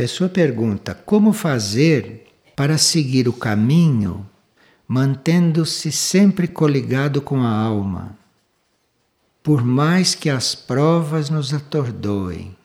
pessoa 0.00 0.30
pergunta: 0.30 0.94
como 0.94 1.30
fazer 1.30 2.26
para 2.56 2.78
seguir 2.78 3.28
o 3.28 3.34
caminho 3.34 4.26
mantendo-se 4.88 5.92
sempre 5.92 6.48
coligado 6.48 7.20
com 7.20 7.42
a 7.42 7.50
alma, 7.50 8.16
por 9.42 9.62
mais 9.62 10.14
que 10.14 10.30
as 10.30 10.54
provas 10.54 11.28
nos 11.28 11.52
atordoem? 11.52 12.56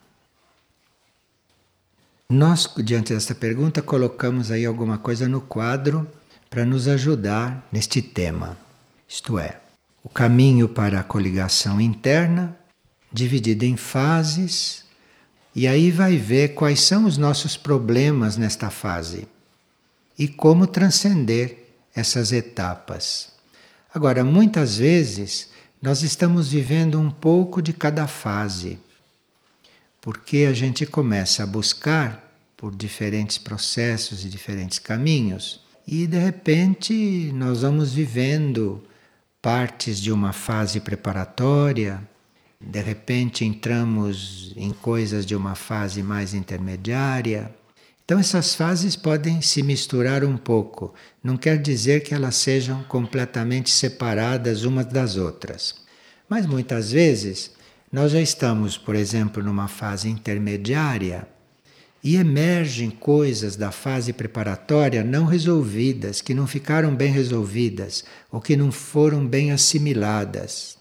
Nós, 2.29 2.73
diante 2.77 3.13
desta 3.13 3.35
pergunta, 3.35 3.81
colocamos 3.81 4.49
aí 4.49 4.65
alguma 4.65 4.97
coisa 4.97 5.27
no 5.27 5.41
quadro 5.41 6.07
para 6.49 6.63
nos 6.63 6.87
ajudar 6.87 7.67
neste 7.69 8.01
tema. 8.01 8.57
Isto 9.09 9.37
é, 9.37 9.59
o 10.01 10.07
caminho 10.07 10.69
para 10.69 11.01
a 11.01 11.03
coligação 11.03 11.81
interna, 11.81 12.57
dividido 13.11 13.65
em 13.65 13.75
fases, 13.75 14.84
e 15.55 15.67
aí 15.67 15.89
vai 15.89 16.17
ver 16.17 16.49
quais 16.53 16.81
são 16.81 17.05
os 17.05 17.17
nossos 17.17 17.55
problemas 17.55 18.35
nesta 18.35 18.69
fase 18.69 19.27
e 20.19 20.27
como 20.27 20.67
transcender 20.67 21.69
essas 21.95 22.31
etapas. 22.31 23.29
Agora, 23.93 24.23
muitas 24.23 24.77
vezes 24.77 25.49
nós 25.81 26.01
estamos 26.01 26.49
vivendo 26.49 26.99
um 26.99 27.09
pouco 27.09 27.61
de 27.61 27.71
cada 27.71 28.05
fase 28.05 28.79
porque 30.01 30.45
a 30.47 30.53
gente 30.53 30.85
começa 30.85 31.41
a 31.41 31.47
buscar 31.47 32.31
por 32.55 32.75
diferentes 32.75 33.37
processos 33.37 34.23
e 34.23 34.29
diferentes 34.29 34.77
caminhos 34.77 35.61
e 35.87 36.05
de 36.05 36.17
repente 36.17 37.31
nós 37.33 37.61
vamos 37.61 37.93
vivendo 37.93 38.83
partes 39.41 39.99
de 39.99 40.11
uma 40.11 40.33
fase 40.33 40.79
preparatória, 40.79 42.01
de 42.65 42.81
repente 42.81 43.45
entramos 43.45 44.51
em 44.55 44.71
coisas 44.71 45.25
de 45.25 45.35
uma 45.35 45.53
fase 45.53 46.01
mais 46.01 46.33
intermediária. 46.33 47.53
Então 48.03 48.19
essas 48.19 48.55
fases 48.55 48.95
podem 48.95 49.41
se 49.41 49.61
misturar 49.61 50.23
um 50.23 50.35
pouco, 50.35 50.93
não 51.23 51.37
quer 51.37 51.61
dizer 51.61 52.01
que 52.01 52.13
elas 52.13 52.35
sejam 52.35 52.83
completamente 52.83 53.69
separadas 53.69 54.63
umas 54.63 54.87
das 54.87 55.15
outras. 55.15 55.75
Mas 56.27 56.45
muitas 56.45 56.91
vezes 56.91 57.51
nós 57.91 58.11
já 58.11 58.21
estamos, 58.21 58.77
por 58.77 58.95
exemplo, 58.95 59.43
numa 59.43 59.67
fase 59.67 60.09
intermediária 60.09 61.27
e 62.03 62.17
emergem 62.17 62.89
coisas 62.89 63.55
da 63.55 63.71
fase 63.71 64.13
preparatória 64.13 65.03
não 65.03 65.25
resolvidas, 65.25 66.21
que 66.21 66.33
não 66.33 66.45
ficaram 66.45 66.95
bem 66.95 67.11
resolvidas 67.11 68.03
ou 68.31 68.39
que 68.39 68.55
não 68.55 68.71
foram 68.71 69.25
bem 69.25 69.51
assimiladas. 69.51 70.77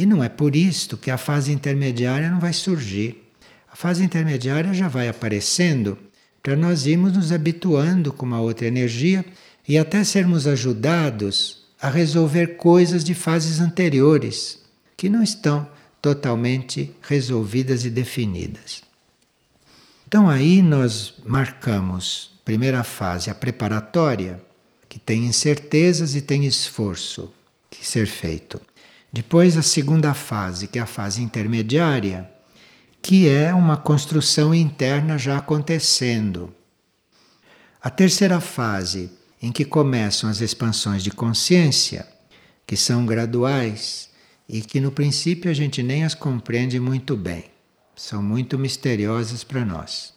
E 0.00 0.06
não 0.06 0.24
é 0.24 0.30
por 0.30 0.56
isto 0.56 0.96
que 0.96 1.10
a 1.10 1.18
fase 1.18 1.52
intermediária 1.52 2.30
não 2.30 2.40
vai 2.40 2.54
surgir. 2.54 3.22
A 3.70 3.76
fase 3.76 4.02
intermediária 4.02 4.72
já 4.72 4.88
vai 4.88 5.08
aparecendo 5.08 5.98
para 6.42 6.56
nós 6.56 6.86
irmos 6.86 7.12
nos 7.12 7.30
habituando 7.30 8.10
com 8.10 8.24
uma 8.24 8.40
outra 8.40 8.66
energia 8.66 9.22
e 9.68 9.76
até 9.76 10.02
sermos 10.02 10.46
ajudados 10.46 11.66
a 11.78 11.90
resolver 11.90 12.56
coisas 12.56 13.04
de 13.04 13.12
fases 13.12 13.60
anteriores 13.60 14.62
que 14.96 15.10
não 15.10 15.22
estão 15.22 15.68
totalmente 16.00 16.90
resolvidas 17.02 17.84
e 17.84 17.90
definidas. 17.90 18.82
Então 20.08 20.30
aí 20.30 20.62
nós 20.62 21.12
marcamos, 21.26 22.40
primeira 22.42 22.82
fase, 22.82 23.28
a 23.28 23.34
preparatória, 23.34 24.40
que 24.88 24.98
tem 24.98 25.26
incertezas 25.26 26.14
e 26.14 26.22
tem 26.22 26.46
esforço 26.46 27.30
que 27.68 27.86
ser 27.86 28.06
feito. 28.06 28.58
Depois 29.12 29.56
a 29.56 29.62
segunda 29.62 30.14
fase, 30.14 30.68
que 30.68 30.78
é 30.78 30.82
a 30.82 30.86
fase 30.86 31.22
intermediária, 31.22 32.30
que 33.02 33.28
é 33.28 33.52
uma 33.52 33.76
construção 33.76 34.54
interna 34.54 35.18
já 35.18 35.38
acontecendo. 35.38 36.54
A 37.82 37.90
terceira 37.90 38.40
fase, 38.40 39.10
em 39.42 39.50
que 39.50 39.64
começam 39.64 40.30
as 40.30 40.40
expansões 40.40 41.02
de 41.02 41.10
consciência, 41.10 42.06
que 42.66 42.76
são 42.76 43.04
graduais, 43.04 44.10
e 44.48 44.60
que 44.60 44.80
no 44.80 44.92
princípio 44.92 45.50
a 45.50 45.54
gente 45.54 45.82
nem 45.82 46.04
as 46.04 46.14
compreende 46.14 46.78
muito 46.78 47.16
bem. 47.16 47.44
São 47.96 48.22
muito 48.22 48.58
misteriosas 48.58 49.42
para 49.42 49.64
nós. 49.64 50.12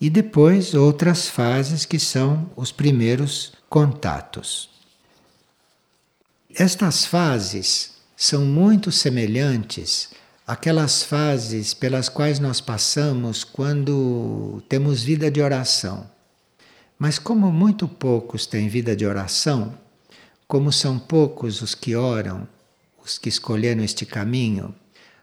E 0.00 0.10
depois 0.10 0.74
outras 0.74 1.28
fases 1.28 1.84
que 1.84 1.98
são 1.98 2.50
os 2.56 2.70
primeiros 2.70 3.52
contatos. 3.68 4.70
Estas 6.52 7.04
fases 7.06 7.93
são 8.24 8.46
muito 8.46 8.90
semelhantes 8.90 10.08
àquelas 10.46 11.02
fases 11.02 11.74
pelas 11.74 12.08
quais 12.08 12.38
nós 12.38 12.58
passamos 12.58 13.44
quando 13.44 14.62
temos 14.66 15.02
vida 15.02 15.30
de 15.30 15.42
oração. 15.42 16.10
Mas 16.98 17.18
como 17.18 17.52
muito 17.52 17.86
poucos 17.86 18.46
têm 18.46 18.66
vida 18.66 18.96
de 18.96 19.04
oração, 19.04 19.78
como 20.48 20.72
são 20.72 20.98
poucos 20.98 21.60
os 21.60 21.74
que 21.74 21.94
oram 21.94 22.48
os 23.04 23.18
que 23.18 23.28
escolheram 23.28 23.84
este 23.84 24.06
caminho, 24.06 24.74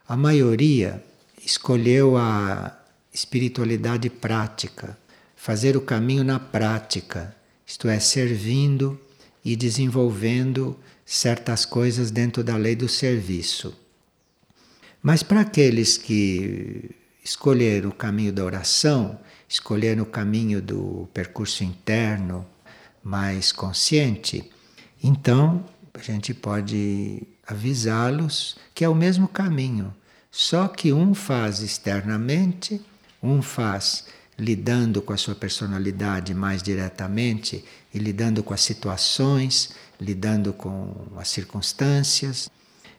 a 0.07 0.15
maioria 0.15 1.03
escolheu 1.43 2.15
a 2.17 2.79
espiritualidade 3.11 4.11
prática, 4.11 4.95
fazer 5.35 5.75
o 5.75 5.81
caminho 5.81 6.23
na 6.23 6.39
prática, 6.39 7.35
isto 7.65 7.87
é, 7.87 7.99
servindo 7.99 9.01
e 9.43 9.55
desenvolvendo 9.55 10.77
certas 11.11 11.65
coisas 11.65 12.09
dentro 12.09 12.41
da 12.41 12.55
lei 12.55 12.73
do 12.73 12.87
serviço. 12.87 13.77
Mas 15.03 15.21
para 15.21 15.41
aqueles 15.41 15.97
que 15.97 16.89
escolheram 17.21 17.89
o 17.89 17.93
caminho 17.93 18.31
da 18.31 18.45
oração, 18.45 19.19
escolheram 19.47 20.03
o 20.03 20.05
caminho 20.05 20.61
do 20.61 21.09
percurso 21.13 21.65
interno 21.65 22.47
mais 23.03 23.51
consciente, 23.51 24.49
então 25.03 25.65
a 25.93 26.01
gente 26.01 26.33
pode 26.33 27.23
avisá-los 27.45 28.55
que 28.73 28.85
é 28.85 28.87
o 28.87 28.95
mesmo 28.95 29.27
caminho, 29.27 29.93
só 30.31 30.69
que 30.69 30.93
um 30.93 31.13
faz 31.13 31.59
externamente, 31.59 32.79
um 33.21 33.41
faz 33.41 34.05
lidando 34.39 35.01
com 35.01 35.11
a 35.11 35.17
sua 35.17 35.35
personalidade 35.35 36.33
mais 36.33 36.63
diretamente 36.63 37.65
e 37.93 37.99
lidando 37.99 38.41
com 38.41 38.53
as 38.53 38.61
situações, 38.61 39.71
lidando 40.01 40.51
com 40.51 40.91
as 41.15 41.29
circunstâncias, 41.29 42.49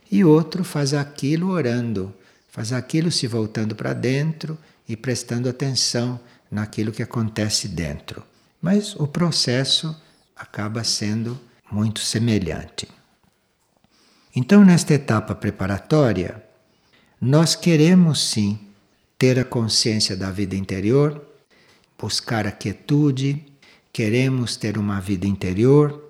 e 0.08 0.24
outro 0.24 0.62
faz 0.62 0.94
aquilo 0.94 1.50
orando, 1.50 2.14
faz 2.48 2.72
aquilo 2.72 3.10
se 3.10 3.26
voltando 3.26 3.74
para 3.74 3.92
dentro 3.92 4.56
e 4.88 4.96
prestando 4.96 5.48
atenção 5.48 6.20
naquilo 6.48 6.92
que 6.92 7.02
acontece 7.02 7.66
dentro. 7.66 8.22
Mas 8.60 8.94
o 8.94 9.08
processo 9.08 10.00
acaba 10.36 10.84
sendo 10.84 11.38
muito 11.70 12.00
semelhante. 12.00 12.86
Então, 14.36 14.64
nesta 14.64 14.94
etapa 14.94 15.34
preparatória, 15.34 16.42
nós 17.20 17.56
queremos 17.56 18.20
sim 18.20 18.58
ter 19.18 19.38
a 19.38 19.44
consciência 19.44 20.16
da 20.16 20.30
vida 20.30 20.54
interior, 20.54 21.24
buscar 21.98 22.46
a 22.46 22.52
quietude, 22.52 23.44
queremos 23.92 24.56
ter 24.56 24.78
uma 24.78 25.00
vida 25.00 25.26
interior, 25.26 26.01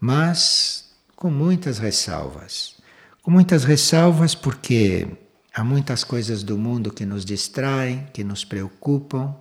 mas 0.00 0.90
com 1.14 1.30
muitas 1.30 1.78
ressalvas. 1.78 2.76
Com 3.22 3.30
muitas 3.30 3.64
ressalvas 3.64 4.34
porque 4.34 5.06
há 5.54 5.62
muitas 5.62 6.02
coisas 6.02 6.42
do 6.42 6.56
mundo 6.56 6.90
que 6.90 7.04
nos 7.04 7.24
distraem, 7.24 8.06
que 8.12 8.24
nos 8.24 8.44
preocupam. 8.44 9.36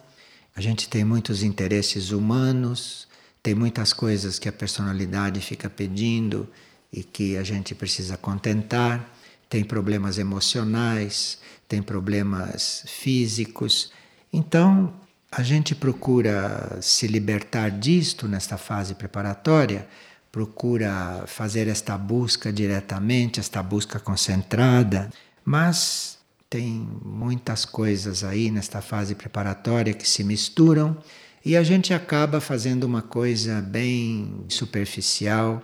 A 0.54 0.60
gente 0.60 0.90
tem 0.90 1.06
muitos 1.06 1.42
interesses 1.42 2.12
humanos, 2.12 3.08
tem 3.42 3.56
muitas 3.56 3.94
coisas 3.94 4.38
que 4.38 4.50
a 4.50 4.52
personalidade 4.52 5.40
fica 5.40 5.70
pedindo 5.70 6.50
e 6.92 7.04
que 7.04 7.38
a 7.38 7.44
gente 7.44 7.74
precisa 7.74 8.18
contentar, 8.18 9.10
tem 9.48 9.64
problemas 9.64 10.18
emocionais, 10.18 11.40
tem 11.68 11.82
problemas 11.82 12.84
físicos. 12.88 13.92
Então, 14.34 14.94
a 15.32 15.44
gente 15.44 15.74
procura 15.74 16.80
se 16.82 17.08
libertar 17.08 17.70
disto 17.70 18.28
nesta 18.28 18.58
fase 18.58 18.96
preparatória, 18.96 19.88
procura 20.32 21.24
fazer 21.28 21.68
esta 21.68 21.98
busca 21.98 22.54
diretamente, 22.54 23.40
esta 23.40 23.64
busca 23.64 24.00
concentrada, 24.00 25.10
mas 25.44 26.18
tem 26.50 26.88
muitas 27.04 27.66
coisas 27.66 28.24
aí 28.24 28.50
nesta 28.52 28.82
fase 28.82 29.16
preparatória 29.16 29.94
que 29.94 30.08
se 30.08 30.24
misturam 30.24 30.98
e 31.44 31.56
a 31.56 31.64
gente 31.64 31.94
acaba 31.94 32.42
fazendo 32.42 32.84
uma 32.84 33.02
coisa 33.02 33.62
bem 33.62 34.44
superficial 34.50 35.62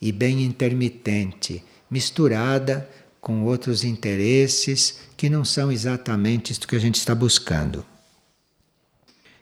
e 0.00 0.10
bem 0.12 0.44
intermitente, 0.44 1.62
misturada 1.90 2.88
com 3.20 3.44
outros 3.44 3.84
interesses 3.84 5.00
que 5.16 5.28
não 5.28 5.44
são 5.44 5.70
exatamente 5.70 6.52
isto 6.52 6.68
que 6.68 6.76
a 6.76 6.80
gente 6.80 6.96
está 6.96 7.14
buscando. 7.14 7.84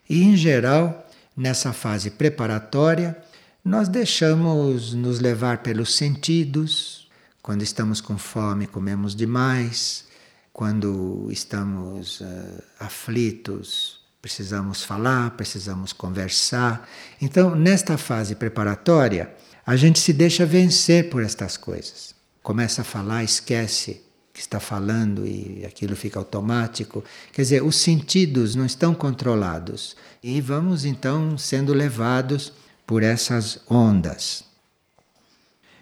E, 0.08 0.22
em 0.22 0.36
geral, 0.36 1.06
nessa 1.36 1.72
fase 1.72 2.10
preparatória, 2.10 3.16
nós 3.66 3.88
deixamos 3.88 4.94
nos 4.94 5.18
levar 5.18 5.58
pelos 5.58 5.96
sentidos. 5.96 7.08
Quando 7.42 7.62
estamos 7.62 8.00
com 8.00 8.16
fome, 8.16 8.64
comemos 8.64 9.12
demais. 9.12 10.04
Quando 10.52 11.26
estamos 11.32 12.20
uh, 12.20 12.62
aflitos, 12.78 13.98
precisamos 14.22 14.84
falar, 14.84 15.32
precisamos 15.32 15.92
conversar. 15.92 16.88
Então, 17.20 17.56
nesta 17.56 17.98
fase 17.98 18.36
preparatória, 18.36 19.34
a 19.66 19.74
gente 19.74 19.98
se 19.98 20.12
deixa 20.12 20.46
vencer 20.46 21.10
por 21.10 21.24
estas 21.24 21.56
coisas. 21.56 22.14
Começa 22.44 22.82
a 22.82 22.84
falar, 22.84 23.24
esquece 23.24 24.00
que 24.32 24.38
está 24.38 24.60
falando 24.60 25.26
e 25.26 25.66
aquilo 25.66 25.96
fica 25.96 26.20
automático. 26.20 27.02
Quer 27.32 27.42
dizer, 27.42 27.64
os 27.64 27.74
sentidos 27.74 28.54
não 28.54 28.64
estão 28.64 28.94
controlados 28.94 29.96
e 30.22 30.40
vamos 30.40 30.84
então 30.84 31.36
sendo 31.36 31.74
levados 31.74 32.52
por 32.86 33.02
essas 33.02 33.60
ondas. 33.68 34.44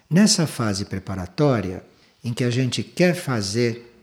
Nessa 0.09 0.47
fase 0.47 0.85
preparatória, 0.85 1.83
em 2.23 2.33
que 2.33 2.43
a 2.43 2.49
gente 2.49 2.83
quer 2.83 3.13
fazer 3.13 3.93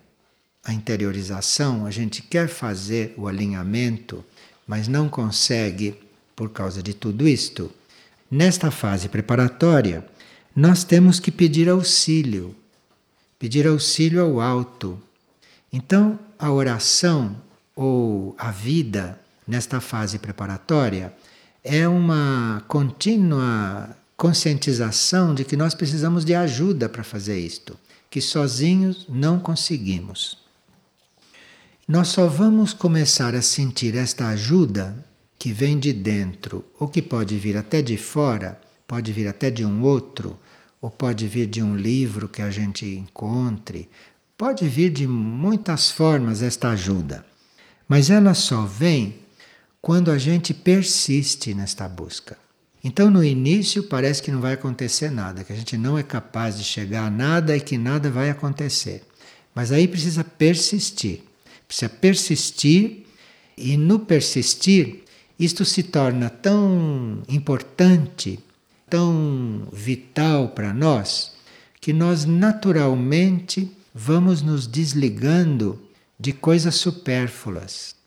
a 0.64 0.72
interiorização, 0.72 1.84
a 1.84 1.90
gente 1.90 2.22
quer 2.22 2.48
fazer 2.48 3.14
o 3.16 3.26
alinhamento, 3.26 4.24
mas 4.66 4.86
não 4.86 5.08
consegue 5.08 5.98
por 6.36 6.50
causa 6.50 6.82
de 6.82 6.94
tudo 6.94 7.26
isto, 7.28 7.70
nesta 8.30 8.70
fase 8.70 9.08
preparatória, 9.08 10.06
nós 10.54 10.84
temos 10.84 11.18
que 11.18 11.30
pedir 11.30 11.68
auxílio, 11.68 12.54
pedir 13.38 13.66
auxílio 13.66 14.22
ao 14.22 14.40
alto. 14.40 15.00
Então, 15.72 16.18
a 16.38 16.50
oração 16.50 17.36
ou 17.74 18.34
a 18.38 18.50
vida 18.50 19.18
nesta 19.46 19.80
fase 19.80 20.18
preparatória 20.18 21.12
é 21.64 21.86
uma 21.86 22.64
contínua 22.66 23.96
conscientização 24.16 25.34
de 25.34 25.44
que 25.44 25.56
nós 25.56 25.74
precisamos 25.74 26.24
de 26.24 26.34
ajuda 26.34 26.88
para 26.88 27.04
fazer 27.04 27.38
isto, 27.38 27.78
que 28.10 28.20
sozinhos 28.20 29.06
não 29.08 29.38
conseguimos. 29.38 30.38
Nós 31.88 32.08
só 32.08 32.26
vamos 32.26 32.72
começar 32.72 33.34
a 33.34 33.42
sentir 33.42 33.96
esta 33.96 34.28
ajuda 34.28 35.04
que 35.38 35.52
vem 35.52 35.78
de 35.78 35.92
dentro, 35.92 36.64
ou 36.78 36.88
que 36.88 37.02
pode 37.02 37.36
vir 37.36 37.56
até 37.56 37.82
de 37.82 37.96
fora, 37.96 38.60
pode 38.86 39.12
vir 39.12 39.26
até 39.26 39.50
de 39.50 39.64
um 39.64 39.82
outro, 39.82 40.38
ou 40.80 40.90
pode 40.90 41.26
vir 41.26 41.46
de 41.46 41.62
um 41.62 41.76
livro 41.76 42.28
que 42.28 42.42
a 42.42 42.50
gente 42.50 42.86
encontre, 42.86 43.88
pode 44.36 44.68
vir 44.68 44.90
de 44.90 45.06
muitas 45.06 45.90
formas 45.90 46.42
esta 46.42 46.70
ajuda. 46.70 47.24
Mas 47.88 48.10
ela 48.10 48.34
só 48.34 48.64
vem 48.64 49.21
quando 49.82 50.12
a 50.12 50.16
gente 50.16 50.54
persiste 50.54 51.52
nesta 51.52 51.88
busca. 51.88 52.38
Então, 52.84 53.10
no 53.10 53.22
início, 53.22 53.82
parece 53.82 54.22
que 54.22 54.30
não 54.30 54.40
vai 54.40 54.52
acontecer 54.54 55.10
nada, 55.10 55.42
que 55.42 55.52
a 55.52 55.56
gente 55.56 55.76
não 55.76 55.98
é 55.98 56.04
capaz 56.04 56.56
de 56.56 56.62
chegar 56.62 57.06
a 57.06 57.10
nada 57.10 57.56
e 57.56 57.60
que 57.60 57.76
nada 57.76 58.08
vai 58.08 58.30
acontecer. 58.30 59.02
Mas 59.52 59.72
aí 59.72 59.88
precisa 59.88 60.22
persistir. 60.22 61.22
Precisa 61.66 61.88
persistir, 61.88 63.06
e 63.56 63.76
no 63.76 63.98
persistir, 63.98 65.02
isto 65.38 65.64
se 65.64 65.82
torna 65.82 66.30
tão 66.30 67.22
importante, 67.28 68.38
tão 68.88 69.68
vital 69.72 70.50
para 70.50 70.72
nós, 70.72 71.32
que 71.80 71.92
nós 71.92 72.24
naturalmente 72.24 73.70
vamos 73.92 74.42
nos 74.42 74.66
desligando 74.66 75.80
de 76.18 76.32
coisas 76.32 76.76
supérfluas. 76.76 78.01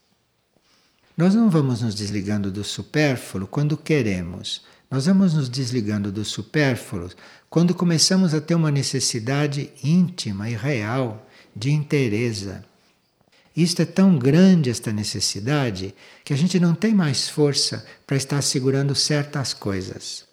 Nós 1.17 1.33
não 1.33 1.49
vamos 1.49 1.81
nos 1.81 1.95
desligando 1.95 2.51
do 2.51 2.63
supérfluo 2.63 3.47
quando 3.47 3.77
queremos. 3.77 4.61
Nós 4.89 5.05
vamos 5.05 5.33
nos 5.33 5.49
desligando 5.49 6.11
do 6.11 6.25
supérfluo 6.25 7.09
quando 7.49 7.73
começamos 7.73 8.33
a 8.33 8.41
ter 8.41 8.55
uma 8.55 8.71
necessidade 8.71 9.71
íntima 9.83 10.49
e 10.49 10.55
real 10.55 11.27
de 11.55 11.71
inteireza 11.71 12.63
isto 13.55 13.81
é 13.81 13.85
tão 13.85 14.17
grande, 14.17 14.69
esta 14.69 14.91
necessidade, 14.91 15.95
que 16.25 16.33
a 16.33 16.35
gente 16.35 16.59
não 16.59 16.75
tem 16.75 16.93
mais 16.93 17.29
força 17.29 17.85
para 18.05 18.17
estar 18.17 18.41
segurando 18.41 18.93
certas 18.93 19.53
coisas. 19.53 20.25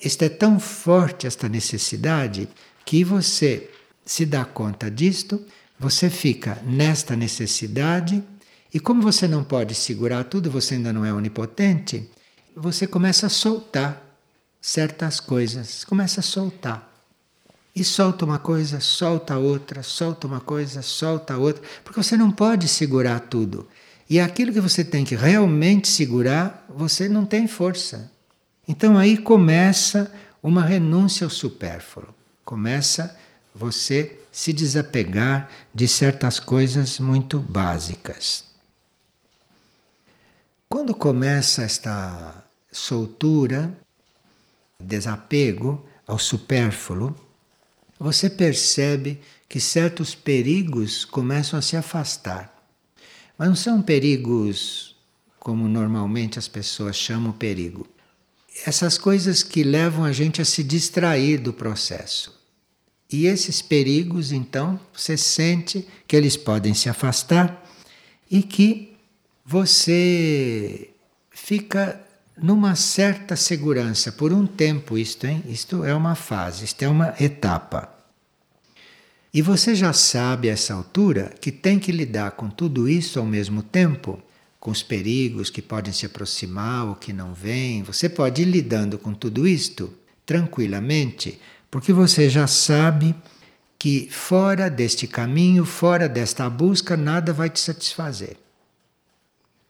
Isto 0.00 0.24
é 0.24 0.28
tão 0.28 0.60
forte, 0.60 1.26
esta 1.26 1.48
necessidade, 1.48 2.48
que 2.84 3.02
você 3.02 3.68
se 4.06 4.24
dá 4.24 4.44
conta 4.44 4.88
disto, 4.88 5.44
você 5.78 6.08
fica 6.08 6.62
nesta 6.64 7.16
necessidade, 7.16 8.22
e 8.72 8.78
como 8.78 9.02
você 9.02 9.26
não 9.26 9.42
pode 9.42 9.74
segurar 9.74 10.24
tudo, 10.24 10.50
você 10.50 10.74
ainda 10.74 10.92
não 10.92 11.04
é 11.04 11.12
onipotente, 11.12 12.08
você 12.54 12.86
começa 12.86 13.26
a 13.26 13.30
soltar 13.30 14.00
certas 14.60 15.18
coisas, 15.18 15.84
começa 15.84 16.20
a 16.20 16.22
soltar. 16.22 16.88
E 17.74 17.82
solta 17.82 18.24
uma 18.24 18.38
coisa, 18.38 18.80
solta 18.80 19.38
outra, 19.38 19.82
solta 19.82 20.26
uma 20.26 20.40
coisa, 20.40 20.82
solta 20.82 21.36
outra, 21.36 21.62
porque 21.84 22.02
você 22.02 22.16
não 22.16 22.30
pode 22.30 22.68
segurar 22.68 23.20
tudo. 23.20 23.66
E 24.08 24.18
aquilo 24.20 24.52
que 24.52 24.60
você 24.60 24.84
tem 24.84 25.04
que 25.04 25.14
realmente 25.14 25.88
segurar, 25.88 26.66
você 26.68 27.08
não 27.08 27.24
tem 27.24 27.46
força. 27.46 28.10
Então 28.66 28.98
aí 28.98 29.16
começa 29.16 30.12
uma 30.42 30.64
renúncia 30.64 31.24
ao 31.24 31.30
supérfluo. 31.30 32.08
Começa 32.44 33.16
você 33.54 34.18
se 34.32 34.52
desapegar 34.52 35.48
de 35.74 35.86
certas 35.88 36.40
coisas 36.40 36.98
muito 36.98 37.38
básicas. 37.38 38.49
Quando 40.72 40.94
começa 40.94 41.62
esta 41.62 42.44
soltura, 42.70 43.76
desapego 44.78 45.84
ao 46.06 46.16
supérfluo, 46.16 47.12
você 47.98 48.30
percebe 48.30 49.20
que 49.48 49.58
certos 49.58 50.14
perigos 50.14 51.04
começam 51.04 51.58
a 51.58 51.62
se 51.62 51.76
afastar. 51.76 52.56
Mas 53.36 53.48
não 53.48 53.56
são 53.56 53.82
perigos 53.82 54.94
como 55.40 55.66
normalmente 55.66 56.38
as 56.38 56.46
pessoas 56.46 56.94
chamam 56.94 57.32
perigo. 57.32 57.84
Essas 58.64 58.96
coisas 58.96 59.42
que 59.42 59.64
levam 59.64 60.04
a 60.04 60.12
gente 60.12 60.40
a 60.40 60.44
se 60.44 60.62
distrair 60.62 61.38
do 61.38 61.52
processo. 61.52 62.32
E 63.10 63.26
esses 63.26 63.60
perigos, 63.60 64.30
então, 64.30 64.78
você 64.92 65.16
sente 65.16 65.84
que 66.06 66.14
eles 66.14 66.36
podem 66.36 66.74
se 66.74 66.88
afastar 66.88 67.68
e 68.30 68.40
que 68.40 68.89
você 69.50 70.90
fica 71.28 72.00
numa 72.40 72.76
certa 72.76 73.34
segurança 73.34 74.12
por 74.12 74.32
um 74.32 74.46
tempo 74.46 74.96
isto, 74.96 75.26
hein? 75.26 75.42
Isto 75.48 75.82
é 75.82 75.92
uma 75.92 76.14
fase, 76.14 76.64
isto 76.64 76.80
é 76.84 76.88
uma 76.88 77.16
etapa. 77.18 77.92
E 79.34 79.42
você 79.42 79.74
já 79.74 79.92
sabe 79.92 80.48
a 80.48 80.52
essa 80.52 80.72
altura 80.72 81.34
que 81.40 81.50
tem 81.50 81.80
que 81.80 81.90
lidar 81.90 82.30
com 82.30 82.48
tudo 82.48 82.88
isso 82.88 83.18
ao 83.18 83.26
mesmo 83.26 83.60
tempo, 83.60 84.22
com 84.60 84.70
os 84.70 84.84
perigos 84.84 85.50
que 85.50 85.60
podem 85.60 85.92
se 85.92 86.06
aproximar 86.06 86.86
ou 86.86 86.94
que 86.94 87.12
não 87.12 87.34
vêm. 87.34 87.82
Você 87.82 88.08
pode 88.08 88.42
ir 88.42 88.44
lidando 88.44 89.00
com 89.00 89.12
tudo 89.12 89.48
isto 89.48 89.92
tranquilamente, 90.24 91.40
porque 91.68 91.92
você 91.92 92.30
já 92.30 92.46
sabe 92.46 93.16
que 93.76 94.08
fora 94.12 94.70
deste 94.70 95.08
caminho, 95.08 95.64
fora 95.64 96.08
desta 96.08 96.48
busca, 96.48 96.96
nada 96.96 97.32
vai 97.32 97.50
te 97.50 97.58
satisfazer. 97.58 98.36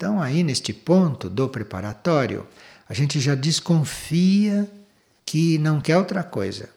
Então, 0.01 0.19
aí 0.19 0.43
neste 0.43 0.73
ponto 0.73 1.29
do 1.29 1.47
preparatório, 1.47 2.47
a 2.89 2.95
gente 2.95 3.21
já 3.21 3.35
desconfia 3.35 4.67
que 5.27 5.59
não 5.59 5.79
quer 5.79 5.99
outra 5.99 6.23
coisa. 6.23 6.71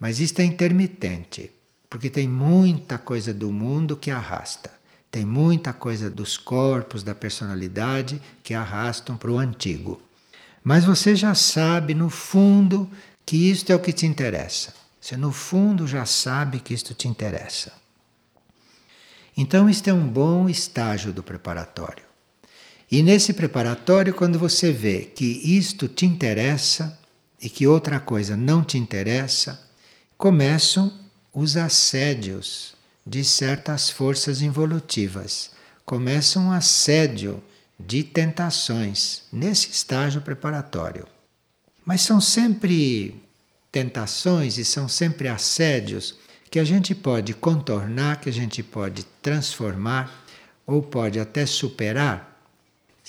Mas 0.00 0.18
isto 0.18 0.40
é 0.40 0.44
intermitente, 0.44 1.52
porque 1.88 2.10
tem 2.10 2.26
muita 2.26 2.98
coisa 2.98 3.32
do 3.32 3.52
mundo 3.52 3.96
que 3.96 4.10
arrasta. 4.10 4.68
Tem 5.12 5.24
muita 5.24 5.72
coisa 5.72 6.10
dos 6.10 6.36
corpos, 6.36 7.04
da 7.04 7.14
personalidade 7.14 8.20
que 8.42 8.52
arrastam 8.52 9.16
para 9.16 9.30
o 9.30 9.38
antigo. 9.38 10.02
Mas 10.64 10.84
você 10.84 11.14
já 11.14 11.36
sabe 11.36 11.94
no 11.94 12.10
fundo 12.10 12.90
que 13.24 13.48
isto 13.48 13.70
é 13.70 13.76
o 13.76 13.80
que 13.80 13.92
te 13.92 14.06
interessa. 14.06 14.74
Você 15.00 15.16
no 15.16 15.30
fundo 15.30 15.86
já 15.86 16.04
sabe 16.04 16.58
que 16.58 16.74
isto 16.74 16.94
te 16.94 17.06
interessa. 17.06 17.72
Então, 19.36 19.70
isto 19.70 19.88
é 19.88 19.92
um 19.92 20.08
bom 20.08 20.48
estágio 20.48 21.12
do 21.12 21.22
preparatório. 21.22 22.09
E 22.90 23.04
nesse 23.04 23.32
preparatório, 23.32 24.12
quando 24.12 24.36
você 24.36 24.72
vê 24.72 25.02
que 25.02 25.24
isto 25.24 25.86
te 25.86 26.04
interessa 26.04 26.98
e 27.40 27.48
que 27.48 27.64
outra 27.64 28.00
coisa 28.00 28.36
não 28.36 28.64
te 28.64 28.76
interessa, 28.76 29.62
começam 30.18 30.92
os 31.32 31.56
assédios 31.56 32.74
de 33.06 33.22
certas 33.22 33.90
forças 33.90 34.42
involutivas. 34.42 35.52
Começa 35.86 36.40
um 36.40 36.50
assédio 36.50 37.40
de 37.78 38.02
tentações 38.02 39.22
nesse 39.32 39.70
estágio 39.70 40.20
preparatório. 40.20 41.06
Mas 41.84 42.00
são 42.00 42.20
sempre 42.20 43.22
tentações 43.70 44.58
e 44.58 44.64
são 44.64 44.88
sempre 44.88 45.28
assédios 45.28 46.16
que 46.50 46.58
a 46.58 46.64
gente 46.64 46.92
pode 46.92 47.34
contornar, 47.34 48.20
que 48.20 48.28
a 48.28 48.32
gente 48.32 48.64
pode 48.64 49.04
transformar 49.22 50.24
ou 50.66 50.82
pode 50.82 51.20
até 51.20 51.46
superar 51.46 52.29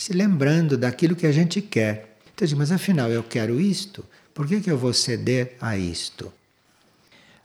se 0.01 0.13
lembrando 0.13 0.79
daquilo 0.79 1.15
que 1.15 1.27
a 1.27 1.31
gente 1.31 1.61
quer. 1.61 2.17
Então, 2.33 2.47
mas 2.57 2.71
afinal 2.71 3.11
eu 3.11 3.21
quero 3.21 3.61
isto, 3.61 4.03
por 4.33 4.47
que, 4.47 4.59
que 4.59 4.71
eu 4.71 4.75
vou 4.75 4.93
ceder 4.93 5.55
a 5.61 5.77
isto? 5.77 6.33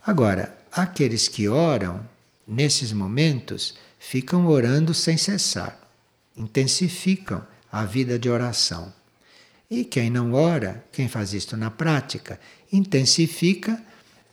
Agora, 0.07 0.57
aqueles 0.73 1.29
que 1.29 1.49
oram 1.49 2.01
nesses 2.49 2.95
momentos 2.95 3.75
ficam 3.99 4.47
orando 4.47 4.95
sem 4.95 5.19
cessar, 5.19 5.79
intensificam 6.35 7.47
a 7.71 7.85
vida 7.85 8.19
de 8.19 8.31
oração. 8.31 8.91
E 9.71 9.85
quem 9.85 10.09
não 10.09 10.33
ora, 10.33 10.83
quem 10.91 11.09
faz 11.09 11.35
isto 11.35 11.59
na 11.59 11.71
prática, 11.71 12.41
intensifica 12.73 13.79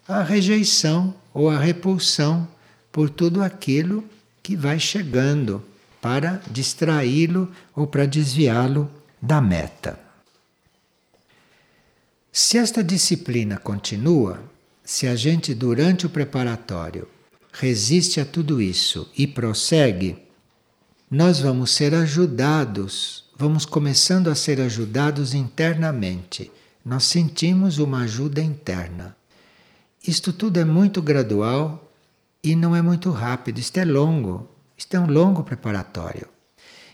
a 0.08 0.24
rejeição 0.24 1.14
ou 1.34 1.50
a 1.50 1.60
repulsão 1.60 2.48
por 2.90 3.10
tudo 3.10 3.44
aquilo 3.44 4.02
que 4.42 4.56
vai 4.56 4.80
chegando 4.80 5.62
para 6.04 6.42
distraí-lo 6.52 7.50
ou 7.74 7.88
para 7.88 8.06
desviá-lo 8.06 8.92
da 9.22 9.40
meta. 9.40 9.98
Se 12.30 12.58
esta 12.58 12.84
disciplina 12.84 13.58
continua, 13.58 14.44
se 14.84 15.08
a 15.08 15.16
gente 15.16 15.54
durante 15.54 16.06
o 16.06 16.10
preparatório 16.10 17.08
resiste 17.54 18.20
a 18.20 18.26
tudo 18.26 18.62
isso 18.62 19.10
e 19.18 19.26
prossegue, 19.26 20.18
nós 21.10 21.40
vamos 21.40 21.72
ser 21.72 21.96
ajudados, 21.96 23.24
vamos 23.38 23.66
começando 23.66 24.28
a 24.28 24.36
ser 24.36 24.60
ajudados 24.60 25.34
internamente. 25.34 26.52
Nós 26.84 27.06
sentimos 27.06 27.78
uma 27.78 28.02
ajuda 28.02 28.42
interna. 28.42 29.16
Isto 30.06 30.34
tudo 30.34 30.60
é 30.60 30.66
muito 30.66 31.02
gradual 31.02 31.90
e 32.44 32.58
não 32.58 32.76
é 32.76 32.82
muito 32.82 33.10
rápido, 33.10 33.60
isto 33.60 33.78
é 33.78 33.86
longo, 33.86 34.53
isto 34.78 34.96
é 34.96 35.00
um 35.00 35.08
longo 35.08 35.44
preparatório. 35.44 36.28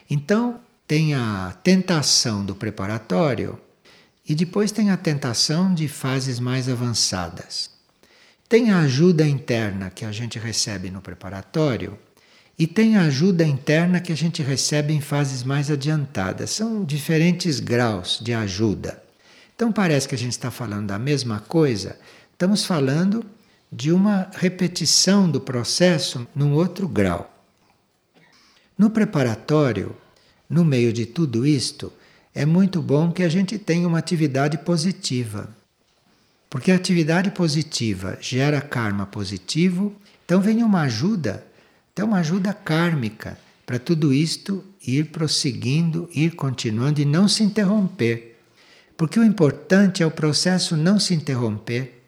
Então, 0.09 0.59
tem 0.87 1.13
a 1.13 1.55
tentação 1.63 2.43
do 2.43 2.55
preparatório 2.55 3.59
e 4.27 4.33
depois 4.35 4.71
tem 4.71 4.89
a 4.89 4.97
tentação 4.97 5.73
de 5.73 5.87
fases 5.87 6.39
mais 6.39 6.67
avançadas. 6.67 7.69
Tem 8.47 8.71
a 8.71 8.79
ajuda 8.79 9.27
interna 9.27 9.89
que 9.89 10.03
a 10.03 10.11
gente 10.11 10.39
recebe 10.39 10.89
no 10.89 11.01
preparatório 11.01 11.97
e 12.57 12.65
tem 12.65 12.97
a 12.97 13.03
ajuda 13.03 13.43
interna 13.43 13.99
que 13.99 14.11
a 14.11 14.17
gente 14.17 14.41
recebe 14.41 14.93
em 14.93 15.01
fases 15.01 15.43
mais 15.43 15.69
adiantadas. 15.69 16.49
São 16.49 16.83
diferentes 16.83 17.59
graus 17.59 18.19
de 18.21 18.33
ajuda. 18.33 19.01
Então 19.55 19.71
parece 19.71 20.07
que 20.07 20.15
a 20.15 20.17
gente 20.17 20.31
está 20.31 20.49
falando 20.49 20.87
da 20.87 20.97
mesma 20.97 21.39
coisa, 21.39 21.97
Estamos 22.39 22.63
falando 22.63 23.25
de 23.69 23.91
uma 23.91 24.29
repetição 24.31 25.29
do 25.29 25.41
processo 25.41 26.25
num 26.33 26.53
outro 26.53 26.87
grau. 26.87 27.38
No 28.79 28.89
preparatório, 28.89 29.95
no 30.49 30.63
meio 30.63 30.93
de 30.93 31.05
tudo 31.05 31.45
isto, 31.45 31.91
é 32.33 32.45
muito 32.45 32.81
bom 32.81 33.11
que 33.11 33.21
a 33.21 33.27
gente 33.29 33.59
tenha 33.59 33.87
uma 33.87 33.99
atividade 33.99 34.57
positiva. 34.59 35.53
Porque 36.49 36.71
a 36.71 36.75
atividade 36.75 37.29
positiva 37.31 38.17
gera 38.21 38.61
karma 38.61 39.05
positivo, 39.05 39.93
então 40.25 40.39
vem 40.39 40.63
uma 40.63 40.83
ajuda, 40.83 41.45
então 41.93 42.07
uma 42.07 42.19
ajuda 42.19 42.53
kármica 42.53 43.37
para 43.65 43.77
tudo 43.77 44.13
isto 44.13 44.63
ir 44.87 45.07
prosseguindo, 45.11 46.09
ir 46.15 46.35
continuando 46.35 47.01
e 47.01 47.05
não 47.05 47.27
se 47.27 47.43
interromper. 47.43 48.39
Porque 48.97 49.19
o 49.19 49.23
importante 49.23 50.01
é 50.01 50.05
o 50.05 50.11
processo 50.11 50.77
não 50.77 50.97
se 50.97 51.13
interromper 51.13 51.99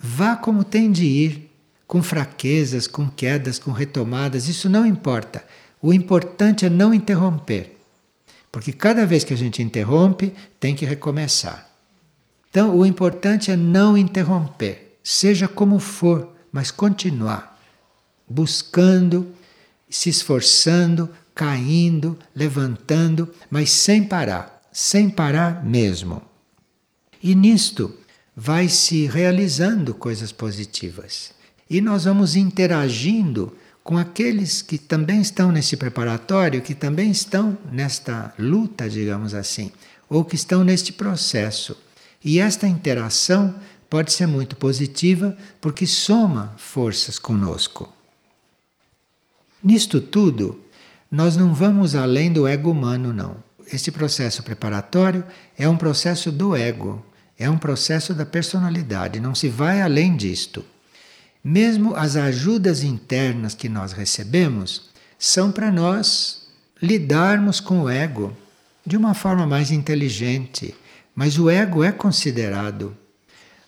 Vá 0.00 0.36
como 0.36 0.62
tem 0.62 0.92
de 0.92 1.04
ir, 1.04 1.50
com 1.84 2.02
fraquezas, 2.02 2.86
com 2.86 3.08
quedas, 3.08 3.58
com 3.58 3.72
retomadas, 3.72 4.46
isso 4.46 4.68
não 4.68 4.86
importa. 4.86 5.44
O 5.80 5.92
importante 5.92 6.66
é 6.66 6.70
não 6.70 6.92
interromper. 6.92 7.78
Porque 8.50 8.72
cada 8.72 9.06
vez 9.06 9.24
que 9.24 9.34
a 9.34 9.36
gente 9.36 9.62
interrompe, 9.62 10.34
tem 10.58 10.74
que 10.74 10.84
recomeçar. 10.84 11.68
Então, 12.50 12.76
o 12.76 12.86
importante 12.86 13.50
é 13.50 13.56
não 13.56 13.96
interromper, 13.96 14.98
seja 15.04 15.46
como 15.46 15.78
for, 15.78 16.34
mas 16.50 16.70
continuar 16.70 17.58
buscando, 18.28 19.32
se 19.88 20.10
esforçando, 20.10 21.08
caindo, 21.34 22.18
levantando, 22.34 23.32
mas 23.48 23.70
sem 23.70 24.04
parar, 24.04 24.60
sem 24.72 25.08
parar 25.08 25.64
mesmo. 25.64 26.20
E 27.22 27.34
nisto, 27.34 27.96
vai 28.36 28.68
se 28.68 29.06
realizando 29.06 29.94
coisas 29.94 30.30
positivas. 30.30 31.32
E 31.70 31.80
nós 31.80 32.04
vamos 32.04 32.36
interagindo 32.36 33.56
com 33.88 33.96
aqueles 33.96 34.60
que 34.60 34.76
também 34.76 35.22
estão 35.22 35.50
nesse 35.50 35.74
preparatório, 35.74 36.60
que 36.60 36.74
também 36.74 37.10
estão 37.10 37.56
nesta 37.72 38.34
luta, 38.38 38.86
digamos 38.86 39.32
assim, 39.32 39.72
ou 40.10 40.26
que 40.26 40.34
estão 40.34 40.62
neste 40.62 40.92
processo. 40.92 41.74
E 42.22 42.38
esta 42.38 42.68
interação 42.68 43.54
pode 43.88 44.12
ser 44.12 44.26
muito 44.26 44.56
positiva 44.56 45.34
porque 45.58 45.86
soma 45.86 46.54
forças 46.58 47.18
conosco. 47.18 47.90
Nisto 49.64 50.02
tudo, 50.02 50.60
nós 51.10 51.34
não 51.34 51.54
vamos 51.54 51.94
além 51.94 52.30
do 52.30 52.46
ego 52.46 52.70
humano, 52.70 53.10
não. 53.10 53.42
Este 53.72 53.90
processo 53.90 54.42
preparatório 54.42 55.24
é 55.56 55.66
um 55.66 55.78
processo 55.78 56.30
do 56.30 56.54
ego, 56.54 57.02
é 57.38 57.48
um 57.48 57.56
processo 57.56 58.12
da 58.12 58.26
personalidade, 58.26 59.18
não 59.18 59.34
se 59.34 59.48
vai 59.48 59.80
além 59.80 60.14
disto. 60.14 60.62
Mesmo 61.50 61.94
as 61.96 62.14
ajudas 62.14 62.84
internas 62.84 63.54
que 63.54 63.70
nós 63.70 63.92
recebemos 63.92 64.90
são 65.18 65.50
para 65.50 65.72
nós 65.72 66.46
lidarmos 66.82 67.58
com 67.58 67.80
o 67.80 67.88
ego 67.88 68.36
de 68.84 68.98
uma 68.98 69.14
forma 69.14 69.46
mais 69.46 69.70
inteligente, 69.70 70.74
mas 71.14 71.38
o 71.38 71.48
ego 71.48 71.82
é 71.82 71.90
considerado. 71.90 72.94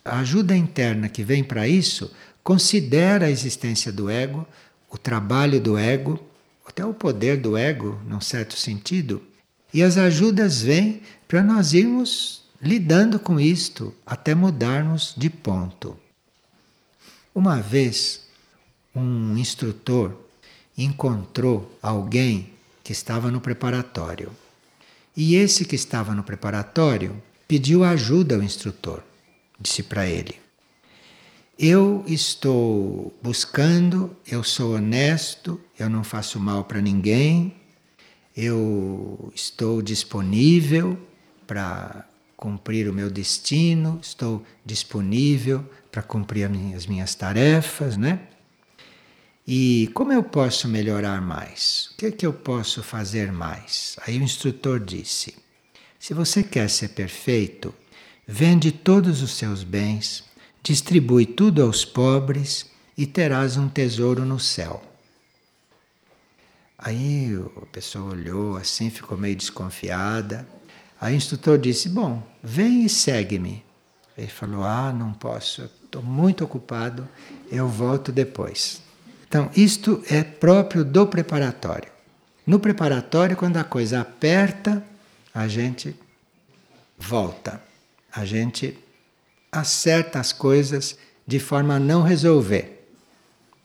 A 0.04 0.18
ajuda 0.18 0.54
interna 0.54 1.08
que 1.08 1.24
vem 1.24 1.42
para 1.42 1.66
isso 1.66 2.12
considera 2.44 3.24
a 3.24 3.30
existência 3.30 3.90
do 3.90 4.10
ego, 4.10 4.46
o 4.90 4.98
trabalho 4.98 5.58
do 5.58 5.78
ego, 5.78 6.20
até 6.66 6.84
o 6.84 6.92
poder 6.92 7.38
do 7.38 7.56
ego, 7.56 7.98
num 8.06 8.20
certo 8.20 8.58
sentido. 8.58 9.22
E 9.72 9.82
as 9.82 9.96
ajudas 9.96 10.60
vêm 10.60 11.00
para 11.26 11.42
nós 11.42 11.72
irmos 11.72 12.44
lidando 12.60 13.18
com 13.18 13.40
isto 13.40 13.94
até 14.04 14.34
mudarmos 14.34 15.14
de 15.16 15.30
ponto. 15.30 15.96
Uma 17.34 17.60
vez, 17.60 18.26
um 18.94 19.36
instrutor 19.36 20.12
encontrou 20.76 21.70
alguém 21.80 22.50
que 22.82 22.92
estava 22.92 23.30
no 23.30 23.40
preparatório. 23.40 24.32
E 25.16 25.36
esse 25.36 25.64
que 25.64 25.76
estava 25.76 26.14
no 26.14 26.24
preparatório 26.24 27.22
pediu 27.46 27.84
ajuda 27.84 28.34
ao 28.34 28.42
instrutor. 28.42 29.02
Disse 29.60 29.82
para 29.82 30.06
ele: 30.06 30.34
Eu 31.58 32.02
estou 32.06 33.14
buscando, 33.22 34.16
eu 34.26 34.42
sou 34.42 34.74
honesto, 34.74 35.60
eu 35.78 35.88
não 35.88 36.02
faço 36.02 36.40
mal 36.40 36.64
para 36.64 36.80
ninguém, 36.80 37.54
eu 38.36 39.30
estou 39.34 39.80
disponível 39.82 40.98
para 41.46 42.08
cumprir 42.36 42.88
o 42.88 42.92
meu 42.92 43.10
destino, 43.10 44.00
estou 44.02 44.42
disponível 44.64 45.64
para 45.90 46.02
cumprir 46.02 46.48
as 46.74 46.86
minhas 46.86 47.14
tarefas, 47.14 47.96
né? 47.96 48.20
E 49.46 49.90
como 49.94 50.12
eu 50.12 50.22
posso 50.22 50.68
melhorar 50.68 51.20
mais? 51.20 51.90
O 51.92 51.96
que 51.96 52.06
é 52.06 52.10
que 52.12 52.24
eu 52.24 52.32
posso 52.32 52.82
fazer 52.82 53.32
mais? 53.32 53.96
Aí 54.06 54.18
o 54.18 54.22
instrutor 54.22 54.78
disse: 54.78 55.34
se 55.98 56.14
você 56.14 56.42
quer 56.42 56.70
ser 56.70 56.90
perfeito, 56.90 57.74
vende 58.26 58.70
todos 58.70 59.22
os 59.22 59.32
seus 59.32 59.62
bens, 59.62 60.24
distribui 60.62 61.26
tudo 61.26 61.62
aos 61.62 61.84
pobres 61.84 62.66
e 62.96 63.06
terás 63.06 63.56
um 63.56 63.68
tesouro 63.68 64.24
no 64.24 64.38
céu. 64.38 64.82
Aí 66.78 67.30
a 67.60 67.66
pessoa 67.66 68.12
olhou 68.12 68.56
assim, 68.56 68.88
ficou 68.88 69.18
meio 69.18 69.36
desconfiada. 69.36 70.48
Aí 71.00 71.14
o 71.14 71.16
instrutor 71.16 71.58
disse: 71.58 71.88
Bom, 71.88 72.22
vem 72.42 72.84
e 72.84 72.88
segue-me. 72.88 73.64
Ele 74.16 74.28
falou: 74.28 74.64
Ah, 74.64 74.92
não 74.92 75.12
posso, 75.12 75.68
estou 75.90 76.02
muito 76.02 76.44
ocupado, 76.44 77.06
eu 77.50 77.66
volto 77.66 78.12
depois. 78.12 78.80
Então, 79.26 79.50
isto 79.56 80.02
é 80.08 80.22
próprio 80.22 80.84
do 80.84 81.06
preparatório. 81.06 81.90
No 82.46 82.60
preparatório, 82.60 83.36
quando 83.36 83.56
a 83.56 83.64
coisa 83.64 84.00
aperta, 84.00 84.84
a 85.34 85.48
gente 85.48 85.94
volta, 86.96 87.60
a 88.12 88.24
gente 88.24 88.78
acerta 89.50 90.20
as 90.20 90.32
coisas 90.32 90.96
de 91.26 91.40
forma 91.40 91.74
a 91.74 91.80
não 91.80 92.02
resolver. 92.02 92.88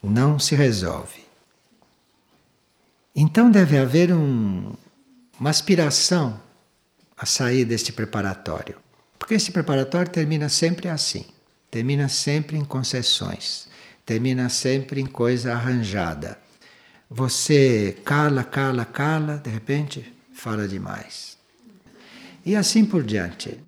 Não 0.01 0.37
se 0.37 0.55
resolve. 0.55 1.23
Então 3.15 3.49
deve 3.49 3.77
haver 3.77 4.11
um, 4.13 4.73
uma 5.39 5.49
aspiração 5.49 6.39
a 7.17 7.25
sair 7.25 7.65
deste 7.65 7.91
preparatório. 7.91 8.75
Porque 9.17 9.33
esse 9.33 9.51
preparatório 9.51 10.11
termina 10.11 10.49
sempre 10.49 10.89
assim, 10.89 11.25
termina 11.75 12.07
sempre 12.07 12.55
em 12.55 12.63
concessões, 12.63 13.67
termina 14.05 14.47
sempre 14.47 15.01
em 15.01 15.05
coisa 15.05 15.51
arranjada. 15.51 16.39
Você 17.09 17.97
cala, 18.05 18.45
cala, 18.45 18.85
cala, 18.85 19.39
de 19.39 19.49
repente 19.49 20.13
fala 20.33 20.69
demais. 20.69 21.37
E 22.45 22.55
assim 22.55 22.85
por 22.85 23.03
diante. 23.03 23.59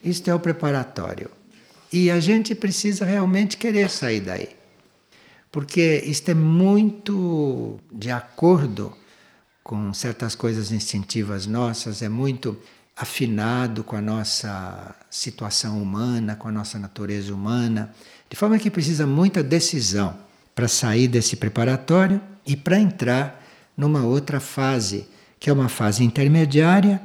Isto 0.00 0.30
é 0.30 0.34
o 0.36 0.38
preparatório. 0.38 1.28
E 1.92 2.08
a 2.08 2.20
gente 2.20 2.54
precisa 2.54 3.04
realmente 3.04 3.56
querer 3.56 3.90
sair 3.90 4.20
daí. 4.20 4.50
Porque 5.50 6.04
isto 6.06 6.30
é 6.30 6.34
muito 6.34 7.80
de 7.90 8.12
acordo 8.12 8.96
com 9.64 9.92
certas 9.92 10.36
coisas 10.36 10.70
instintivas 10.70 11.48
nossas, 11.48 12.00
é 12.00 12.08
muito 12.08 12.56
afinado 12.96 13.84
com 13.84 13.94
a 13.94 14.00
nossa 14.00 14.94
situação 15.10 15.82
humana, 15.82 16.34
com 16.34 16.48
a 16.48 16.52
nossa 16.52 16.78
natureza 16.78 17.34
humana, 17.34 17.92
de 18.30 18.36
forma 18.36 18.58
que 18.58 18.70
precisa 18.70 19.06
muita 19.06 19.42
decisão 19.42 20.16
para 20.54 20.66
sair 20.66 21.06
desse 21.06 21.36
preparatório 21.36 22.20
e 22.46 22.56
para 22.56 22.78
entrar 22.78 23.44
numa 23.76 24.04
outra 24.04 24.40
fase, 24.40 25.06
que 25.38 25.50
é 25.50 25.52
uma 25.52 25.68
fase 25.68 26.02
intermediária, 26.02 27.00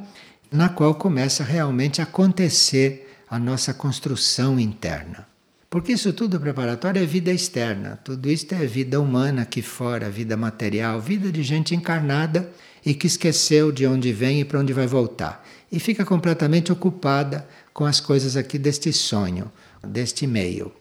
na 0.49 0.69
qual 0.69 0.95
começa 0.95 1.43
realmente 1.43 1.99
a 1.99 2.05
acontecer 2.05 3.21
a 3.29 3.37
nossa 3.37 3.73
construção 3.73 4.57
interna. 4.57 5.27
Porque 5.69 5.93
isso 5.93 6.11
tudo 6.11 6.39
preparatório 6.39 7.01
é 7.01 7.05
vida 7.05 7.31
externa, 7.31 7.97
tudo 8.03 8.29
isso 8.29 8.53
é 8.53 8.65
vida 8.65 8.99
humana 8.99 9.43
aqui 9.43 9.61
fora, 9.61 10.09
vida 10.09 10.35
material, 10.35 10.99
vida 10.99 11.31
de 11.31 11.43
gente 11.43 11.73
encarnada 11.73 12.49
e 12.85 12.93
que 12.93 13.07
esqueceu 13.07 13.71
de 13.71 13.85
onde 13.85 14.11
vem 14.11 14.41
e 14.41 14.45
para 14.45 14.59
onde 14.59 14.73
vai 14.73 14.87
voltar. 14.87 15.45
E 15.71 15.79
fica 15.79 16.03
completamente 16.03 16.71
ocupada 16.71 17.47
com 17.73 17.85
as 17.85 17.99
coisas 17.99 18.35
aqui 18.35 18.57
deste 18.57 18.91
sonho, 18.91 19.51
deste 19.81 20.27
meio. 20.27 20.71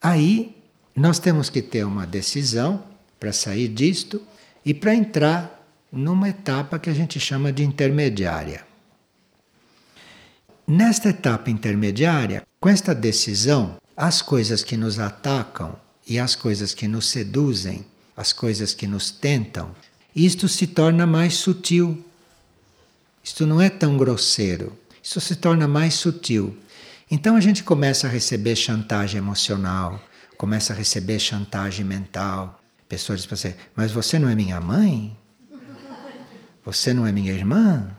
Aí 0.00 0.56
nós 0.94 1.18
temos 1.18 1.50
que 1.50 1.60
ter 1.60 1.84
uma 1.84 2.06
decisão 2.06 2.84
para 3.18 3.32
sair 3.32 3.68
disto 3.68 4.22
e 4.64 4.72
para 4.72 4.94
entrar 4.94 5.66
numa 5.90 6.28
etapa 6.28 6.78
que 6.78 6.90
a 6.90 6.92
gente 6.92 7.18
chama 7.18 7.52
de 7.52 7.64
intermediária. 7.64 8.64
Nesta 10.66 11.10
etapa 11.10 11.50
intermediária, 11.50 12.42
com 12.60 12.68
esta 12.68 12.94
decisão, 12.94 13.76
as 13.96 14.22
coisas 14.22 14.62
que 14.62 14.76
nos 14.76 14.98
atacam 14.98 15.76
e 16.06 16.18
as 16.18 16.34
coisas 16.34 16.72
que 16.74 16.88
nos 16.88 17.10
seduzem, 17.10 17.84
as 18.16 18.32
coisas 18.32 18.74
que 18.74 18.86
nos 18.86 19.10
tentam, 19.10 19.74
isto 20.14 20.48
se 20.48 20.66
torna 20.66 21.06
mais 21.06 21.34
sutil. 21.34 22.02
Isto 23.24 23.46
não 23.46 23.58
é 23.58 23.70
tão 23.70 23.96
grosseiro, 23.96 24.76
isso 25.02 25.18
se 25.18 25.34
torna 25.34 25.66
mais 25.66 25.94
sutil. 25.94 26.54
Então 27.10 27.36
a 27.36 27.40
gente 27.40 27.64
começa 27.64 28.06
a 28.06 28.10
receber 28.10 28.54
chantagem 28.54 29.16
emocional, 29.16 29.98
começa 30.36 30.74
a 30.74 30.76
receber 30.76 31.18
chantagem 31.18 31.86
mental. 31.86 32.60
Pessoas 32.86 33.20
dizem 33.20 33.28
para 33.28 33.36
você, 33.36 33.56
mas 33.74 33.92
você 33.92 34.18
não 34.18 34.28
é 34.28 34.34
minha 34.34 34.60
mãe? 34.60 35.16
Você 36.66 36.92
não 36.92 37.06
é 37.06 37.12
minha 37.12 37.32
irmã? 37.32 37.90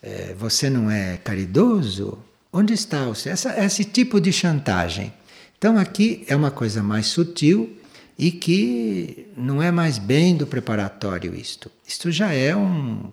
É, 0.00 0.34
você 0.38 0.70
não 0.70 0.88
é 0.88 1.16
caridoso? 1.16 2.18
Onde 2.52 2.72
está 2.72 3.04
você? 3.04 3.30
Essa, 3.30 3.58
esse 3.64 3.84
tipo 3.84 4.20
de 4.20 4.32
chantagem. 4.32 5.12
Então 5.58 5.76
aqui 5.76 6.24
é 6.28 6.36
uma 6.36 6.50
coisa 6.52 6.82
mais 6.82 7.06
sutil 7.06 7.76
e 8.18 8.30
que 8.30 9.26
não 9.36 9.60
é 9.60 9.70
mais 9.72 9.98
bem 9.98 10.36
do 10.36 10.46
preparatório 10.46 11.34
isto. 11.34 11.70
Isto 11.86 12.10
já 12.10 12.32
é 12.32 12.54
um, 12.54 13.10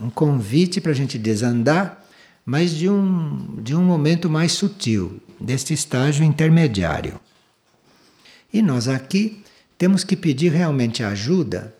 um 0.00 0.10
convite 0.10 0.80
para 0.80 0.92
a 0.92 0.94
gente 0.94 1.18
desandar, 1.18 2.04
mas 2.44 2.72
de 2.72 2.88
um, 2.88 3.56
de 3.62 3.74
um 3.74 3.82
momento 3.82 4.28
mais 4.28 4.52
sutil, 4.52 5.20
deste 5.40 5.72
estágio 5.72 6.24
intermediário. 6.24 7.18
E 8.52 8.62
nós 8.62 8.88
aqui 8.88 9.42
temos 9.78 10.04
que 10.04 10.16
pedir 10.16 10.52
realmente 10.52 11.02
ajuda 11.02 11.74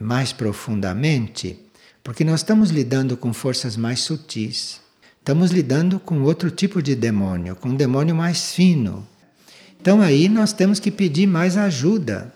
mais 0.00 0.32
profundamente, 0.32 1.58
porque 2.02 2.24
nós 2.24 2.40
estamos 2.40 2.70
lidando 2.70 3.16
com 3.16 3.32
forças 3.32 3.76
mais 3.76 4.00
sutis. 4.00 4.80
Estamos 5.18 5.50
lidando 5.50 5.98
com 5.98 6.22
outro 6.22 6.50
tipo 6.50 6.80
de 6.80 6.94
demônio, 6.94 7.56
com 7.56 7.70
um 7.70 7.74
demônio 7.76 8.14
mais 8.14 8.52
fino. 8.52 9.06
Então 9.80 10.00
aí 10.00 10.28
nós 10.28 10.52
temos 10.52 10.78
que 10.78 10.90
pedir 10.90 11.26
mais 11.26 11.56
ajuda. 11.56 12.32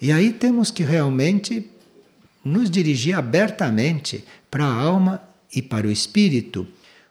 E 0.00 0.12
aí 0.12 0.32
temos 0.32 0.70
que 0.70 0.82
realmente 0.82 1.70
nos 2.48 2.70
dirigir 2.70 3.14
abertamente 3.14 4.24
para 4.50 4.64
a 4.64 4.74
alma 4.74 5.22
e 5.54 5.62
para 5.62 5.86
o 5.86 5.90
espírito, 5.90 6.66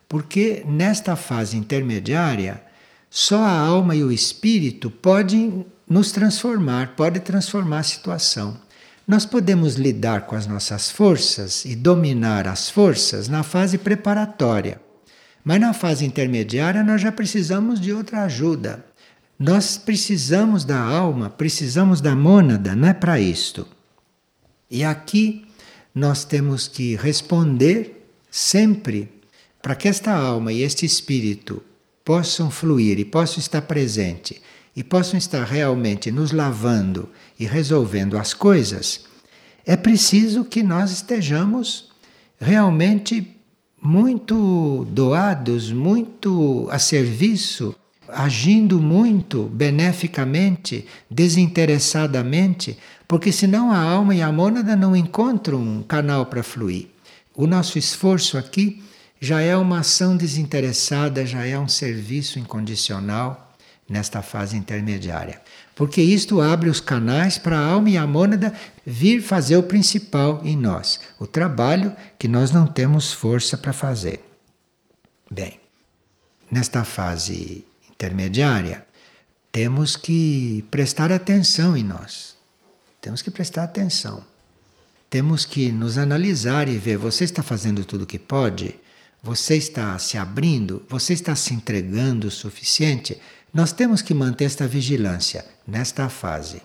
porque 0.07 0.63
nesta 0.67 1.15
fase 1.15 1.55
intermediária 1.57 2.61
só 3.09 3.41
a 3.41 3.57
alma 3.59 3.95
e 3.95 4.03
o 4.03 4.11
espírito 4.11 4.89
podem 4.89 5.65
nos 5.89 6.11
transformar, 6.11 6.95
podem 6.95 7.21
transformar 7.21 7.79
a 7.79 7.83
situação. 7.83 8.57
Nós 9.07 9.25
podemos 9.25 9.75
lidar 9.75 10.25
com 10.25 10.35
as 10.35 10.45
nossas 10.45 10.91
forças 10.91 11.63
e 11.63 11.75
dominar 11.75 12.45
as 12.47 12.69
forças 12.69 13.29
na 13.29 13.41
fase 13.41 13.77
preparatória. 13.77 14.81
Mas 15.43 15.61
na 15.61 15.73
fase 15.73 16.05
intermediária 16.05 16.83
nós 16.83 17.01
já 17.01 17.11
precisamos 17.11 17.79
de 17.79 17.93
outra 17.93 18.23
ajuda. 18.23 18.85
Nós 19.39 19.77
precisamos 19.77 20.65
da 20.65 20.79
alma, 20.79 21.29
precisamos 21.29 22.01
da 22.01 22.15
mônada, 22.15 22.75
não 22.75 22.89
é 22.89 22.93
para 22.93 23.19
isto. 23.19 23.65
E 24.69 24.83
aqui 24.83 25.45
nós 25.93 26.23
temos 26.23 26.67
que 26.67 26.95
responder 26.95 28.07
sempre 28.29 29.09
para 29.61 29.75
que 29.75 29.87
esta 29.87 30.13
alma 30.13 30.53
e 30.53 30.61
este 30.61 30.85
espírito 30.85 31.63
possam 32.03 32.51
fluir 32.51 32.99
e 32.99 33.05
possam 33.05 33.39
estar 33.39 33.61
presente 33.63 34.41
e 34.75 34.83
possam 34.83 35.17
estar 35.17 35.43
realmente 35.43 36.11
nos 36.11 36.31
lavando 36.31 37.09
e 37.39 37.45
resolvendo 37.45 38.17
as 38.17 38.33
coisas, 38.33 39.05
é 39.65 39.75
preciso 39.75 40.45
que 40.45 40.61
nós 40.61 40.91
estejamos 40.91 41.89
realmente 42.39 43.35
muito 43.81 44.85
doados, 44.91 45.71
muito 45.71 46.67
a 46.71 46.79
serviço, 46.79 47.75
agindo 48.07 48.79
muito 48.79 49.43
beneficamente, 49.43 50.85
desinteressadamente, 51.09 52.77
porque 53.07 53.31
senão 53.31 53.71
a 53.71 53.79
alma 53.79 54.13
e 54.13 54.21
a 54.21 54.31
mônada 54.31 54.75
não 54.75 54.95
encontram 54.95 55.59
um 55.59 55.81
canal 55.81 56.25
para 56.25 56.43
fluir. 56.43 56.87
O 57.33 57.47
nosso 57.47 57.77
esforço 57.77 58.37
aqui 58.37 58.83
já 59.19 59.41
é 59.41 59.55
uma 59.55 59.79
ação 59.79 60.17
desinteressada, 60.17 61.25
já 61.25 61.45
é 61.45 61.57
um 61.57 61.67
serviço 61.67 62.37
incondicional 62.37 63.55
nesta 63.89 64.21
fase 64.21 64.57
intermediária. 64.57 65.41
Porque 65.73 66.01
isto 66.01 66.41
abre 66.41 66.69
os 66.69 66.81
canais 66.81 67.37
para 67.37 67.57
a 67.57 67.65
alma 67.65 67.89
e 67.89 67.97
a 67.97 68.05
mônada 68.05 68.53
vir 68.85 69.21
fazer 69.21 69.55
o 69.57 69.63
principal 69.63 70.41
em 70.43 70.57
nós, 70.57 70.99
o 71.19 71.25
trabalho 71.25 71.95
que 72.19 72.27
nós 72.27 72.51
não 72.51 72.67
temos 72.67 73.13
força 73.13 73.57
para 73.57 73.71
fazer. 73.71 74.23
Bem, 75.29 75.59
nesta 76.51 76.83
fase 76.83 77.65
intermediária, 77.89 78.85
temos 79.51 79.95
que 79.95 80.65
prestar 80.69 81.11
atenção 81.11 81.75
em 81.77 81.83
nós. 81.83 82.36
Temos 83.07 83.21
que 83.21 83.31
prestar 83.31 83.63
atenção. 83.63 84.21
Temos 85.09 85.45
que 85.45 85.71
nos 85.71 85.97
analisar 85.97 86.67
e 86.67 86.77
ver: 86.77 86.97
você 86.97 87.23
está 87.23 87.41
fazendo 87.41 87.85
tudo 87.85 88.01
o 88.01 88.05
que 88.05 88.19
pode? 88.19 88.75
Você 89.23 89.55
está 89.55 89.97
se 89.97 90.17
abrindo? 90.17 90.83
Você 90.89 91.13
está 91.13 91.33
se 91.33 91.53
entregando 91.53 92.27
o 92.27 92.31
suficiente? 92.31 93.17
Nós 93.53 93.71
temos 93.71 94.01
que 94.01 94.13
manter 94.13 94.43
esta 94.43 94.67
vigilância 94.67 95.45
nesta 95.65 96.09
fase. 96.09 96.61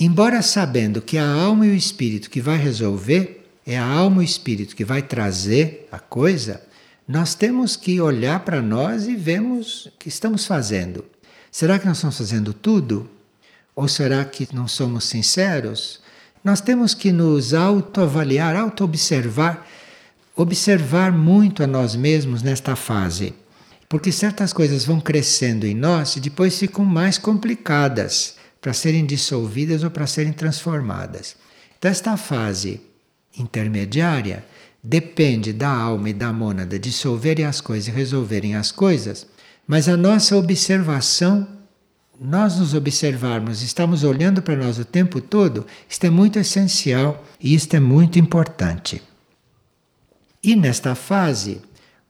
Embora 0.00 0.42
sabendo 0.42 1.00
que 1.00 1.16
a 1.16 1.32
alma 1.32 1.64
e 1.64 1.70
o 1.70 1.76
espírito 1.76 2.28
que 2.28 2.40
vai 2.40 2.58
resolver, 2.58 3.48
é 3.64 3.78
a 3.78 3.86
alma 3.86 4.16
e 4.20 4.26
o 4.26 4.28
espírito 4.28 4.74
que 4.74 4.84
vai 4.84 5.00
trazer 5.00 5.86
a 5.92 6.00
coisa, 6.00 6.60
nós 7.06 7.36
temos 7.36 7.76
que 7.76 8.00
olhar 8.00 8.40
para 8.40 8.60
nós 8.60 9.06
e 9.06 9.14
vemos 9.14 9.86
o 9.86 9.92
que 9.92 10.08
estamos 10.08 10.44
fazendo. 10.44 11.04
Será 11.52 11.78
que 11.78 11.86
nós 11.86 11.98
estamos 11.98 12.18
fazendo 12.18 12.52
tudo? 12.52 13.08
Ou 13.74 13.88
será 13.88 14.24
que 14.24 14.48
não 14.52 14.68
somos 14.68 15.04
sinceros? 15.04 16.00
Nós 16.44 16.60
temos 16.60 16.94
que 16.94 17.12
nos 17.12 17.54
autoavaliar, 17.54 18.56
auto-observar, 18.56 19.66
observar 20.36 21.12
muito 21.12 21.62
a 21.62 21.66
nós 21.66 21.94
mesmos 21.94 22.42
nesta 22.42 22.76
fase. 22.76 23.34
Porque 23.88 24.10
certas 24.10 24.52
coisas 24.52 24.84
vão 24.84 25.00
crescendo 25.00 25.66
em 25.66 25.74
nós 25.74 26.16
e 26.16 26.20
depois 26.20 26.58
ficam 26.58 26.84
mais 26.84 27.18
complicadas 27.18 28.36
para 28.60 28.72
serem 28.72 29.04
dissolvidas 29.04 29.82
ou 29.82 29.90
para 29.90 30.06
serem 30.06 30.32
transformadas. 30.32 31.36
Então, 31.78 31.90
esta 31.90 32.16
fase 32.16 32.80
intermediária 33.36 34.44
depende 34.82 35.52
da 35.52 35.68
alma 35.68 36.10
e 36.10 36.12
da 36.12 36.32
mônada 36.32 36.78
dissolverem 36.78 37.44
as 37.44 37.60
coisas 37.60 37.88
e 37.88 37.90
resolverem 37.90 38.56
as 38.56 38.72
coisas, 38.72 39.26
mas 39.66 39.88
a 39.88 39.96
nossa 39.96 40.36
observação, 40.36 41.46
nós 42.20 42.58
nos 42.58 42.74
observarmos, 42.74 43.62
estamos 43.62 44.04
olhando 44.04 44.42
para 44.42 44.56
nós 44.56 44.78
o 44.78 44.84
tempo 44.84 45.20
todo, 45.20 45.66
isto 45.88 46.04
é 46.04 46.10
muito 46.10 46.38
essencial 46.38 47.24
e 47.40 47.54
isto 47.54 47.74
é 47.74 47.80
muito 47.80 48.18
importante. 48.18 49.02
E 50.42 50.56
nesta 50.56 50.94
fase, 50.94 51.60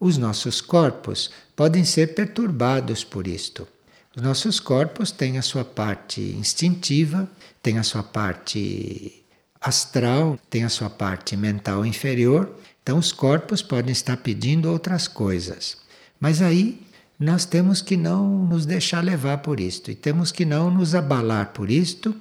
os 0.00 0.18
nossos 0.18 0.60
corpos 0.60 1.30
podem 1.54 1.84
ser 1.84 2.14
perturbados 2.14 3.04
por 3.04 3.26
isto. 3.26 3.68
Os 4.16 4.22
nossos 4.22 4.58
corpos 4.58 5.10
têm 5.10 5.38
a 5.38 5.42
sua 5.42 5.64
parte 5.64 6.20
instintiva, 6.20 7.30
têm 7.62 7.78
a 7.78 7.82
sua 7.82 8.02
parte 8.02 9.22
astral, 9.60 10.38
têm 10.50 10.64
a 10.64 10.68
sua 10.68 10.90
parte 10.90 11.36
mental 11.36 11.86
inferior. 11.86 12.54
Então, 12.82 12.98
os 12.98 13.12
corpos 13.12 13.62
podem 13.62 13.92
estar 13.92 14.16
pedindo 14.16 14.70
outras 14.70 15.06
coisas. 15.06 15.78
Mas 16.18 16.42
aí 16.42 16.84
nós 17.22 17.44
temos 17.44 17.80
que 17.80 17.96
não 17.96 18.46
nos 18.46 18.66
deixar 18.66 19.02
levar 19.02 19.38
por 19.38 19.60
isto 19.60 19.92
e 19.92 19.94
temos 19.94 20.32
que 20.32 20.44
não 20.44 20.70
nos 20.70 20.92
abalar 20.92 21.52
por 21.52 21.70
isto 21.70 22.14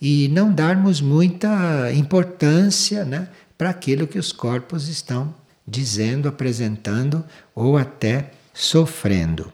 e 0.00 0.28
não 0.28 0.50
darmos 0.50 1.00
muita 1.00 1.92
importância 1.92 3.04
né, 3.04 3.28
para 3.58 3.68
aquilo 3.68 4.06
que 4.06 4.18
os 4.18 4.32
corpos 4.32 4.88
estão 4.88 5.34
dizendo, 5.68 6.26
apresentando 6.26 7.22
ou 7.54 7.76
até 7.76 8.32
sofrendo. 8.54 9.52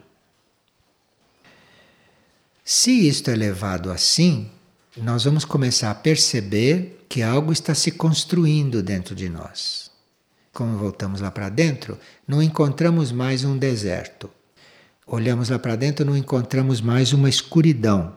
Se 2.65 3.09
isto 3.09 3.29
é 3.29 3.35
levado 3.35 3.91
assim, 3.91 4.49
nós 4.97 5.25
vamos 5.25 5.45
começar 5.45 5.91
a 5.91 5.97
perceber 5.97 7.05
que 7.09 7.23
algo 7.23 7.53
está 7.53 7.75
se 7.75 7.91
construindo 7.91 8.85
dentro 8.85 9.17
de 9.17 9.29
nós. 9.29 9.91
Como 10.53 10.79
voltamos 10.79 11.21
lá 11.21 11.31
para 11.31 11.49
dentro, 11.49 11.99
não 12.27 12.41
encontramos 12.41 13.11
mais 13.11 13.43
um 13.43 13.59
deserto. 13.59 14.31
Olhamos 15.15 15.51
lá 15.51 15.59
para 15.59 15.77
dentro, 15.77 16.07
não 16.07 16.17
encontramos 16.17 16.81
mais 16.81 17.13
uma 17.13 17.29
escuridão. 17.29 18.15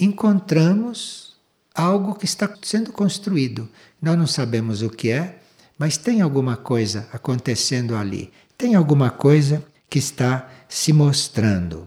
Encontramos 0.00 1.36
algo 1.74 2.14
que 2.14 2.24
está 2.24 2.50
sendo 2.62 2.90
construído. 2.90 3.68
Nós 4.00 4.16
não 4.16 4.26
sabemos 4.26 4.80
o 4.80 4.88
que 4.88 5.10
é, 5.10 5.40
mas 5.78 5.98
tem 5.98 6.22
alguma 6.22 6.56
coisa 6.56 7.06
acontecendo 7.12 7.94
ali. 7.94 8.32
Tem 8.56 8.74
alguma 8.74 9.10
coisa 9.10 9.62
que 9.90 9.98
está 9.98 10.48
se 10.70 10.90
mostrando. 10.90 11.86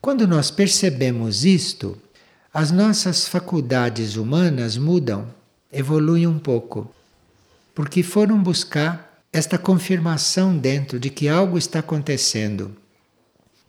Quando 0.00 0.28
nós 0.28 0.48
percebemos 0.48 1.44
isto, 1.44 1.98
as 2.54 2.70
nossas 2.70 3.26
faculdades 3.26 4.14
humanas 4.14 4.76
mudam, 4.76 5.26
evoluem 5.72 6.28
um 6.28 6.38
pouco, 6.38 6.88
porque 7.74 8.04
foram 8.04 8.40
buscar 8.40 9.24
esta 9.32 9.58
confirmação 9.58 10.56
dentro 10.56 11.00
de 11.00 11.10
que 11.10 11.28
algo 11.28 11.58
está 11.58 11.80
acontecendo. 11.80 12.85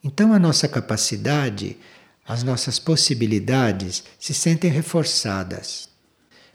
Então 0.03 0.33
a 0.33 0.39
nossa 0.39 0.67
capacidade, 0.67 1.77
as 2.27 2.43
nossas 2.43 2.79
possibilidades 2.79 4.03
se 4.19 4.33
sentem 4.33 4.69
reforçadas. 4.69 5.89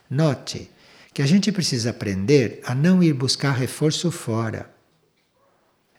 Note 0.09 0.69
que 1.13 1.21
a 1.21 1.25
gente 1.25 1.51
precisa 1.51 1.91
aprender 1.91 2.61
a 2.65 2.73
não 2.73 3.03
ir 3.03 3.13
buscar 3.13 3.51
reforço 3.51 4.09
fora. 4.09 4.69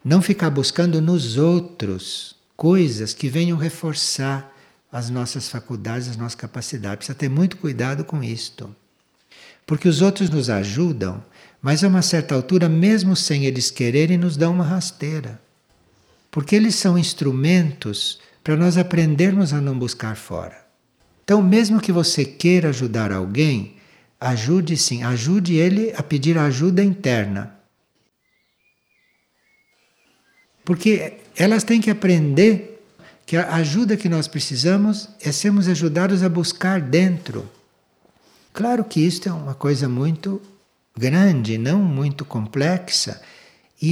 Não 0.05 0.21
ficar 0.21 0.51
buscando 0.51 1.01
nos 1.01 1.37
outros 1.37 2.37
coisas 2.57 3.15
que 3.15 3.29
venham 3.29 3.57
reforçar 3.57 4.53
as 4.91 5.11
nossas 5.11 5.49
faculdades, 5.49 6.09
as 6.09 6.17
nossas 6.17 6.35
capacidades. 6.35 6.99
Precisa 6.99 7.19
ter 7.19 7.29
muito 7.29 7.57
cuidado 7.57 8.05
com 8.05 8.23
isto. 8.23 8.75
Porque 9.67 9.89
os 9.89 10.03
outros 10.03 10.31
nos 10.31 10.51
ajudam, 10.51 11.25
mas 11.61 11.83
a 11.83 11.89
uma 11.89 12.03
certa 12.03 12.35
altura, 12.35 12.69
mesmo 12.69 13.17
sem 13.17 13.47
eles 13.47 13.71
quererem, 13.71 14.19
nos 14.19 14.37
dão 14.37 14.53
uma 14.53 14.65
rasteira. 14.65 15.41
Porque 16.35 16.57
eles 16.57 16.75
são 16.75 16.99
instrumentos 16.99 18.19
para 18.43 18.57
nós 18.57 18.77
aprendermos 18.77 19.53
a 19.53 19.61
não 19.61 19.79
buscar 19.79 20.17
fora. 20.17 20.67
Então, 21.23 21.41
mesmo 21.41 21.81
que 21.81 21.93
você 21.93 22.25
queira 22.25 22.71
ajudar 22.71 23.13
alguém, 23.13 23.77
ajude 24.21 24.77
sim, 24.77 25.05
ajude 25.05 25.55
ele 25.55 25.95
a 25.97 26.03
pedir 26.03 26.37
ajuda 26.37 26.83
interna. 26.83 27.55
Porque 30.65 31.19
elas 31.37 31.63
têm 31.63 31.81
que 31.81 31.89
aprender 31.89 32.85
que 33.25 33.37
a 33.37 33.55
ajuda 33.55 33.97
que 33.97 34.09
nós 34.09 34.27
precisamos 34.27 35.09
é 35.21 35.31
sermos 35.31 35.69
ajudados 35.69 36.25
a 36.25 36.29
buscar 36.29 36.81
dentro. 36.81 37.49
Claro 38.53 38.83
que 38.83 38.99
isto 38.99 39.29
é 39.29 39.33
uma 39.33 39.55
coisa 39.55 39.89
muito 39.89 40.43
grande, 40.99 41.57
não 41.59 41.79
muito 41.79 42.25
complexa, 42.25 43.23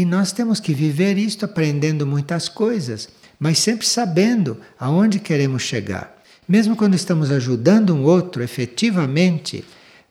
e 0.00 0.05
nós 0.05 0.33
temos 0.33 0.61
que 0.61 0.72
viver 0.72 1.18
isto 1.18 1.44
aprendendo 1.44 2.07
muitas 2.07 2.48
coisas, 2.48 3.09
mas 3.38 3.59
sempre 3.59 3.87
sabendo 3.87 4.59
aonde 4.78 5.18
queremos 5.18 5.62
chegar. 5.62 6.22
Mesmo 6.48 6.76
quando 6.76 6.94
estamos 6.94 7.31
ajudando 7.31 7.94
um 7.94 8.05
outro 8.05 8.42
efetivamente, 8.42 9.64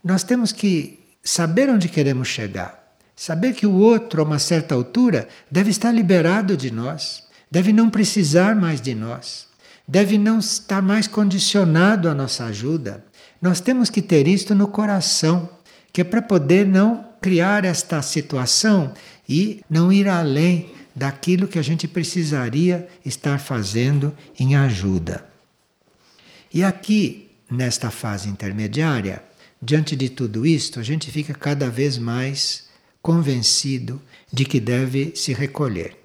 nós 0.03 0.23
temos 0.23 0.51
que 0.51 0.99
saber 1.23 1.69
onde 1.69 1.87
queremos 1.87 2.27
chegar. 2.27 2.79
Saber 3.15 3.53
que 3.53 3.67
o 3.67 3.73
outro, 3.73 4.21
a 4.21 4.25
uma 4.25 4.39
certa 4.39 4.73
altura, 4.73 5.27
deve 5.49 5.69
estar 5.69 5.91
liberado 5.91 6.57
de 6.57 6.71
nós 6.71 7.23
deve 7.51 7.73
não 7.73 7.89
precisar 7.89 8.55
mais 8.55 8.79
de 8.79 8.95
nós, 8.95 9.45
deve 9.85 10.17
não 10.17 10.39
estar 10.39 10.81
mais 10.81 11.05
condicionado 11.05 12.07
à 12.07 12.15
nossa 12.15 12.45
ajuda. 12.45 13.03
Nós 13.41 13.59
temos 13.59 13.89
que 13.89 14.01
ter 14.01 14.25
isto 14.25 14.55
no 14.55 14.67
coração, 14.67 15.49
que 15.91 15.99
é 15.99 16.03
para 16.05 16.21
poder 16.21 16.65
não 16.65 17.05
criar 17.21 17.65
esta 17.65 18.01
situação 18.01 18.93
e 19.31 19.63
não 19.69 19.93
ir 19.93 20.07
além 20.07 20.69
daquilo 20.95 21.47
que 21.47 21.57
a 21.57 21.61
gente 21.61 21.87
precisaria 21.87 22.87
estar 23.05 23.39
fazendo 23.39 24.13
em 24.37 24.55
ajuda. 24.55 25.25
E 26.53 26.63
aqui, 26.63 27.29
nesta 27.49 27.89
fase 27.89 28.27
intermediária, 28.27 29.23
diante 29.61 29.95
de 29.95 30.09
tudo 30.09 30.45
isto, 30.45 30.79
a 30.79 30.83
gente 30.83 31.09
fica 31.09 31.33
cada 31.33 31.69
vez 31.69 31.97
mais 31.97 32.69
convencido 33.01 34.01
de 34.31 34.43
que 34.43 34.59
deve 34.59 35.13
se 35.15 35.33
recolher 35.33 36.01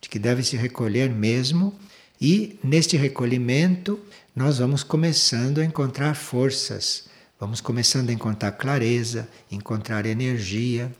de 0.00 0.08
que 0.08 0.18
deve 0.18 0.42
se 0.42 0.56
recolher 0.56 1.10
mesmo, 1.10 1.74
e 2.20 2.58
neste 2.62 2.96
recolhimento 2.96 3.98
nós 4.34 4.58
vamos 4.58 4.82
começando 4.82 5.58
a 5.58 5.64
encontrar 5.64 6.14
forças, 6.14 7.04
vamos 7.38 7.60
começando 7.60 8.10
a 8.10 8.12
encontrar 8.12 8.52
clareza, 8.52 9.28
encontrar 9.50 10.06
energia. 10.06 10.92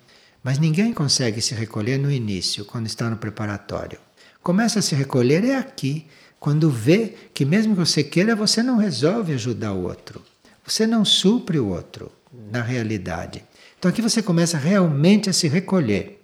Mas 0.48 0.58
ninguém 0.58 0.94
consegue 0.94 1.42
se 1.42 1.54
recolher 1.54 1.98
no 1.98 2.11
início, 2.11 2.64
quando 2.64 2.87
está 2.87 3.11
no 3.11 3.18
preparatório. 3.18 3.98
Começa 4.42 4.78
a 4.78 4.82
se 4.82 4.94
recolher 4.94 5.44
é 5.44 5.56
aqui, 5.56 6.06
quando 6.40 6.70
vê 6.70 7.12
que 7.34 7.44
mesmo 7.44 7.74
que 7.74 7.80
você 7.80 8.02
queira, 8.02 8.34
você 8.34 8.62
não 8.62 8.78
resolve 8.78 9.34
ajudar 9.34 9.74
o 9.74 9.82
outro. 9.82 10.24
Você 10.64 10.87
não 10.87 11.04
supre 11.04 11.58
o 11.58 11.68
outro 11.68 12.11
na 12.50 12.62
realidade. 12.62 13.44
Então 13.78 13.90
aqui 13.90 14.00
você 14.00 14.22
começa 14.22 14.56
realmente 14.56 15.28
a 15.28 15.34
se 15.34 15.48
recolher. 15.48 16.18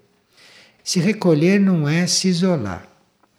Se 0.82 1.00
recolher 1.00 1.60
não 1.60 1.86
é 1.86 2.06
se 2.06 2.26
isolar. 2.26 2.88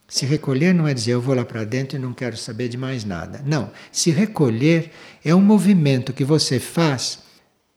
Se 0.08 0.24
recolher 0.24 0.72
não 0.72 0.88
é 0.88 0.94
dizer 0.94 1.14
eu 1.14 1.22
vou 1.22 1.34
lá 1.34 1.44
para 1.44 1.64
dentro 1.64 1.98
e 1.98 2.00
não 2.00 2.14
quero 2.14 2.38
saber 2.38 2.70
de 2.70 2.78
mais 2.78 3.04
nada. 3.04 3.42
Não. 3.44 3.72
Se 3.92 4.12
recolher 4.12 4.92
é 5.24 5.34
um 5.34 5.42
movimento 5.42 6.14
que 6.14 6.24
você 6.24 6.60
faz 6.60 7.18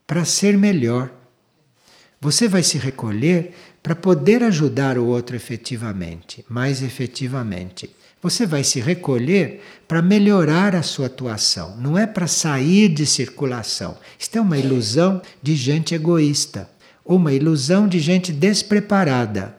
para 0.07 0.27
ser 0.27 0.59
melhor. 0.59 1.11
Você 2.21 2.49
vai 2.49 2.63
se 2.65 2.79
recolher 2.79 3.55
para 3.83 3.95
poder 3.95 4.43
ajudar 4.43 4.99
o 4.99 5.07
outro 5.07 5.37
efetivamente, 5.37 6.45
mais 6.49 6.83
efetivamente. 6.83 7.91
Você 8.21 8.45
vai 8.45 8.65
se 8.65 8.81
recolher 8.81 9.63
para 9.87 10.03
melhorar 10.03 10.75
a 10.75 10.83
sua 10.83 11.07
atuação, 11.07 11.77
não 11.77 11.97
é 11.97 12.07
para 12.07 12.27
sair 12.27 12.89
de 12.89 13.07
circulação. 13.07 13.97
Isto 14.19 14.39
é 14.39 14.41
uma 14.41 14.59
ilusão 14.59 15.23
de 15.41 15.55
gente 15.55 15.95
egoísta, 15.95 16.69
uma 17.05 17.33
ilusão 17.33 17.87
de 17.87 18.01
gente 18.01 18.33
despreparada 18.33 19.57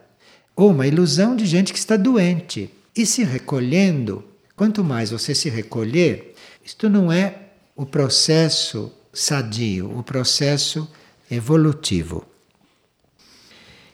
ou 0.53 0.71
uma 0.71 0.85
ilusão 0.85 1.37
de 1.37 1.45
gente 1.45 1.71
que 1.71 1.79
está 1.79 1.95
doente. 1.95 2.69
E 2.93 3.05
se 3.05 3.23
recolhendo, 3.23 4.25
quanto 4.57 4.83
mais 4.83 5.11
você 5.11 5.33
se 5.33 5.49
recolher, 5.49 6.35
isto 6.65 6.89
não 6.89 7.09
é 7.09 7.35
o 7.73 7.85
processo 7.85 8.91
sadio, 9.13 9.97
o 9.97 10.03
processo 10.03 10.85
evolutivo. 11.31 12.28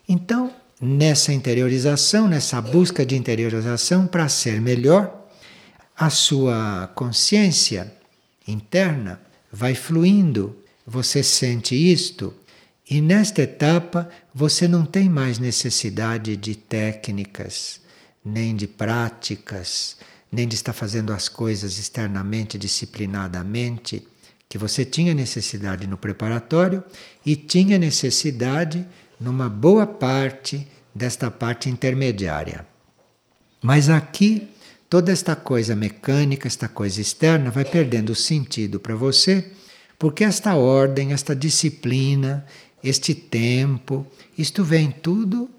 Então, 0.08 0.54
nessa 0.80 1.34
interiorização, 1.34 2.28
nessa 2.28 2.62
busca 2.62 3.06
de 3.06 3.15
interiorização 3.15 4.06
para 4.06 4.30
ser 4.30 4.62
melhor, 4.62 5.28
a 5.98 6.10
sua 6.10 6.91
consciência 6.94 7.91
interna 8.48 9.20
vai 9.52 9.74
fluindo, 9.74 10.56
você 10.86 11.24
sente 11.24 11.76
isto 11.76 12.34
e 12.88 13.02
nesta 13.02 13.41
etapa 13.41 14.10
você 14.34 14.68
não 14.68 14.86
tem 14.86 15.10
mais 15.10 15.39
necessidade 15.39 16.36
de 16.38 16.56
técnicas, 16.56 17.82
nem 18.24 18.56
de 18.56 18.68
práticas, 18.68 19.98
nem 20.32 20.48
de 20.48 20.56
estar 20.56 20.74
fazendo 20.74 21.13
as 21.13 21.28
coisas 21.28 21.80
externamente, 21.80 22.58
disciplinadamente, 22.58 24.06
que 24.48 24.58
você 24.58 24.86
tinha 24.86 25.13
necessidade 25.13 25.88
no 25.88 25.98
preparatório 25.98 26.84
e 27.26 27.36
tinha 27.36 27.80
necessidade 27.80 28.86
numa 29.19 29.49
boa 29.49 29.86
parte 29.86 30.67
desta 30.93 31.30
parte 31.30 31.69
intermediária. 31.69 32.65
Mas 33.62 33.89
aqui, 33.89 34.47
toda 34.89 35.12
esta 35.12 35.36
coisa 35.36 35.75
mecânica, 35.75 36.47
esta 36.47 36.67
coisa 36.67 37.01
externa, 37.01 37.49
vai 37.49 37.65
perdendo 37.65 38.13
sentido 38.13 38.80
para 38.80 38.95
você, 38.95 39.51
porque 39.97 40.23
esta 40.23 40.56
ordem, 40.56 41.13
esta 41.13 41.36
disciplina, 41.36 42.45
este 42.84 43.15
tempo, 43.15 44.06
isto 44.38 44.63
vem 44.63 44.91
tudo 44.91 45.49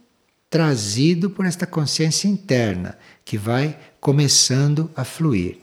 trazido 0.48 1.28
por 1.28 1.44
esta 1.44 1.66
consciência 1.66 2.28
interna 2.28 2.96
que 3.24 3.36
vai 3.36 3.76
começando 4.00 4.90
a 4.94 5.04
fluir. 5.04 5.58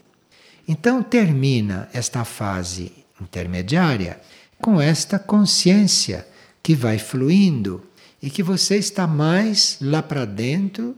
Então 0.68 1.02
termina 1.02 1.90
esta 1.94 2.26
fase 2.26 2.92
intermediária 3.20 4.20
com 4.60 4.80
esta 4.80 5.18
consciência 5.18 6.28
que 6.64 6.74
vai 6.74 6.98
fluindo 6.98 7.84
e 8.22 8.30
que 8.30 8.42
você 8.42 8.78
está 8.78 9.06
mais 9.06 9.78
lá 9.82 10.02
para 10.02 10.24
dentro 10.24 10.96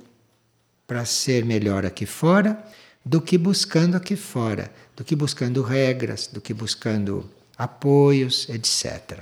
para 0.85 1.03
ser 1.03 1.43
melhor 1.43 1.83
aqui 1.83 2.05
fora 2.05 2.63
do 3.03 3.19
que 3.19 3.37
buscando 3.37 3.97
aqui 3.97 4.15
fora, 4.15 4.71
do 4.95 5.03
que 5.03 5.15
buscando 5.15 5.63
regras, 5.63 6.27
do 6.27 6.39
que 6.39 6.53
buscando 6.53 7.27
apoios, 7.57 8.47
etc. 8.49 9.21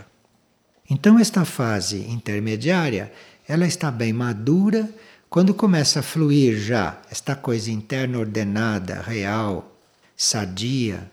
Então 0.89 1.17
esta 1.17 1.45
fase 1.45 1.99
intermediária, 2.09 3.11
ela 3.47 3.65
está 3.65 3.89
bem 3.89 4.11
madura 4.11 4.89
quando 5.29 5.53
começa 5.53 6.01
a 6.01 6.03
fluir 6.03 6.57
já 6.57 7.01
esta 7.09 7.35
coisa 7.35 7.71
interna 7.71 8.19
ordenada, 8.19 9.01
real, 9.01 9.75
sadia, 10.15 11.09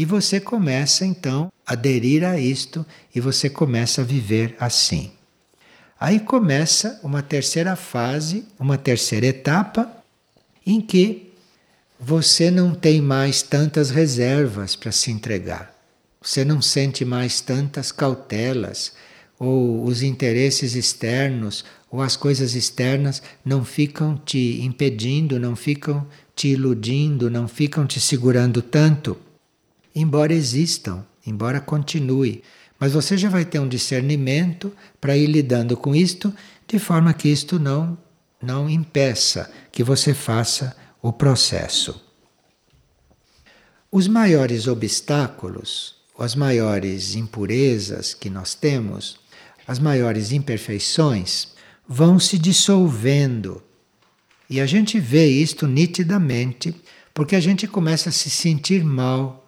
e 0.00 0.04
você 0.06 0.40
começa 0.40 1.04
então 1.04 1.52
a 1.66 1.74
aderir 1.74 2.24
a 2.24 2.40
isto 2.40 2.86
e 3.14 3.20
você 3.20 3.50
começa 3.50 4.00
a 4.00 4.04
viver 4.04 4.56
assim. 4.58 5.12
Aí 6.00 6.20
começa 6.20 6.98
uma 7.02 7.20
terceira 7.20 7.76
fase, 7.76 8.46
uma 8.58 8.78
terceira 8.78 9.26
etapa, 9.26 9.92
em 10.66 10.80
que 10.80 11.34
você 12.00 12.50
não 12.50 12.74
tem 12.74 13.02
mais 13.02 13.42
tantas 13.42 13.90
reservas 13.90 14.74
para 14.74 14.90
se 14.90 15.10
entregar. 15.10 15.70
Você 16.22 16.46
não 16.46 16.62
sente 16.62 17.04
mais 17.04 17.42
tantas 17.42 17.92
cautelas, 17.92 18.94
ou 19.38 19.84
os 19.84 20.02
interesses 20.02 20.74
externos, 20.74 21.62
ou 21.90 22.00
as 22.00 22.16
coisas 22.16 22.54
externas 22.54 23.22
não 23.44 23.66
ficam 23.66 24.16
te 24.16 24.62
impedindo, 24.62 25.38
não 25.38 25.54
ficam 25.54 26.06
te 26.34 26.48
iludindo, 26.48 27.28
não 27.28 27.46
ficam 27.46 27.86
te 27.86 28.00
segurando 28.00 28.62
tanto, 28.62 29.14
embora 29.94 30.32
existam, 30.32 31.04
embora 31.26 31.60
continue. 31.60 32.42
Mas 32.78 32.92
você 32.92 33.16
já 33.18 33.28
vai 33.28 33.44
ter 33.44 33.58
um 33.58 33.68
discernimento 33.68 34.72
para 35.00 35.16
ir 35.16 35.26
lidando 35.26 35.76
com 35.76 35.94
isto, 35.94 36.34
de 36.66 36.78
forma 36.78 37.12
que 37.12 37.28
isto 37.28 37.58
não, 37.58 37.98
não 38.42 38.70
impeça 38.70 39.50
que 39.70 39.84
você 39.84 40.14
faça 40.14 40.76
o 41.02 41.12
processo. 41.12 42.02
Os 43.92 44.06
maiores 44.06 44.68
obstáculos, 44.68 45.96
as 46.18 46.34
maiores 46.34 47.14
impurezas 47.14 48.14
que 48.14 48.30
nós 48.30 48.54
temos, 48.54 49.18
as 49.66 49.78
maiores 49.78 50.32
imperfeições, 50.32 51.48
vão 51.88 52.18
se 52.18 52.38
dissolvendo. 52.38 53.62
E 54.48 54.60
a 54.60 54.66
gente 54.66 55.00
vê 55.00 55.26
isto 55.26 55.66
nitidamente, 55.66 56.74
porque 57.12 57.34
a 57.34 57.40
gente 57.40 57.66
começa 57.66 58.10
a 58.10 58.12
se 58.12 58.30
sentir 58.30 58.84
mal 58.84 59.39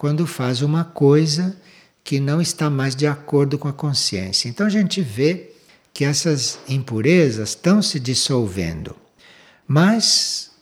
quando 0.00 0.26
faz 0.26 0.62
uma 0.62 0.82
coisa 0.82 1.54
que 2.02 2.18
não 2.20 2.40
está 2.40 2.70
mais 2.70 2.96
de 2.96 3.06
acordo 3.06 3.58
com 3.58 3.68
a 3.68 3.72
consciência. 3.74 4.48
Então 4.48 4.66
a 4.66 4.70
gente 4.70 5.02
vê 5.02 5.50
que 5.92 6.06
essas 6.06 6.58
impurezas 6.66 7.50
estão 7.50 7.82
se 7.82 8.00
dissolvendo, 8.00 8.96
mas 9.68 10.52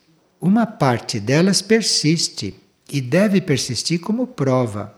uma 0.41 0.65
parte 0.67 1.21
delas 1.21 1.61
persiste 1.61 2.53
e 2.91 2.99
deve 2.99 3.39
persistir 3.39 4.01
como 4.01 4.27
prova. 4.27 4.93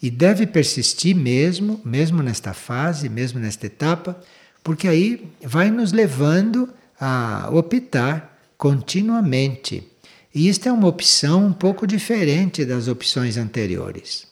E 0.00 0.10
deve 0.10 0.46
persistir 0.46 1.14
mesmo, 1.14 1.78
mesmo 1.84 2.22
nesta 2.22 2.54
fase, 2.54 3.10
mesmo 3.10 3.38
nesta 3.38 3.66
etapa, 3.66 4.18
porque 4.62 4.88
aí 4.88 5.30
vai 5.42 5.70
nos 5.70 5.92
levando 5.92 6.70
a 6.98 7.50
optar 7.52 8.34
continuamente. 8.56 9.93
E 10.34 10.48
isto 10.48 10.68
é 10.68 10.72
uma 10.72 10.88
opção 10.88 11.46
um 11.46 11.52
pouco 11.52 11.86
diferente 11.86 12.64
das 12.64 12.88
opções 12.88 13.36
anteriores. 13.36 14.26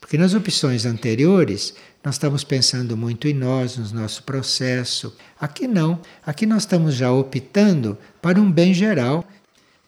Porque 0.00 0.16
nas 0.16 0.32
opções 0.32 0.86
anteriores, 0.86 1.74
nós 2.02 2.14
estamos 2.14 2.42
pensando 2.42 2.96
muito 2.96 3.28
em 3.28 3.34
nós, 3.34 3.76
no 3.76 4.00
nosso 4.00 4.22
processo. 4.22 5.14
Aqui 5.38 5.68
não. 5.68 6.00
Aqui 6.24 6.46
nós 6.46 6.62
estamos 6.62 6.94
já 6.94 7.12
optando 7.12 7.98
para 8.22 8.40
um 8.40 8.50
bem 8.50 8.72
geral. 8.72 9.26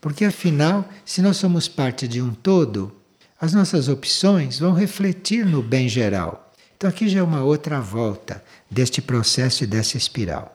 Porque 0.01 0.27
afinal, 0.27 0.87
se 1.05 1.23
nós 1.23 1.39
somos 1.39 1.69
parte 1.69 2.07
de 2.07 2.21
um 2.21 2.35
todo, 2.35 2.95
as 3.41 3.53
nossas 3.55 3.89
opções 3.89 4.59
vão 4.59 4.75
refletir 4.75 5.47
no 5.47 5.63
bem 5.63 5.89
geral. 5.89 6.55
Então 6.77 6.89
aqui 6.89 7.09
já 7.09 7.21
é 7.21 7.23
uma 7.23 7.43
outra 7.43 7.81
volta 7.81 8.45
deste 8.71 9.01
processo 9.01 9.65
e 9.65 9.67
dessa 9.67 9.97
espiral. 9.97 10.53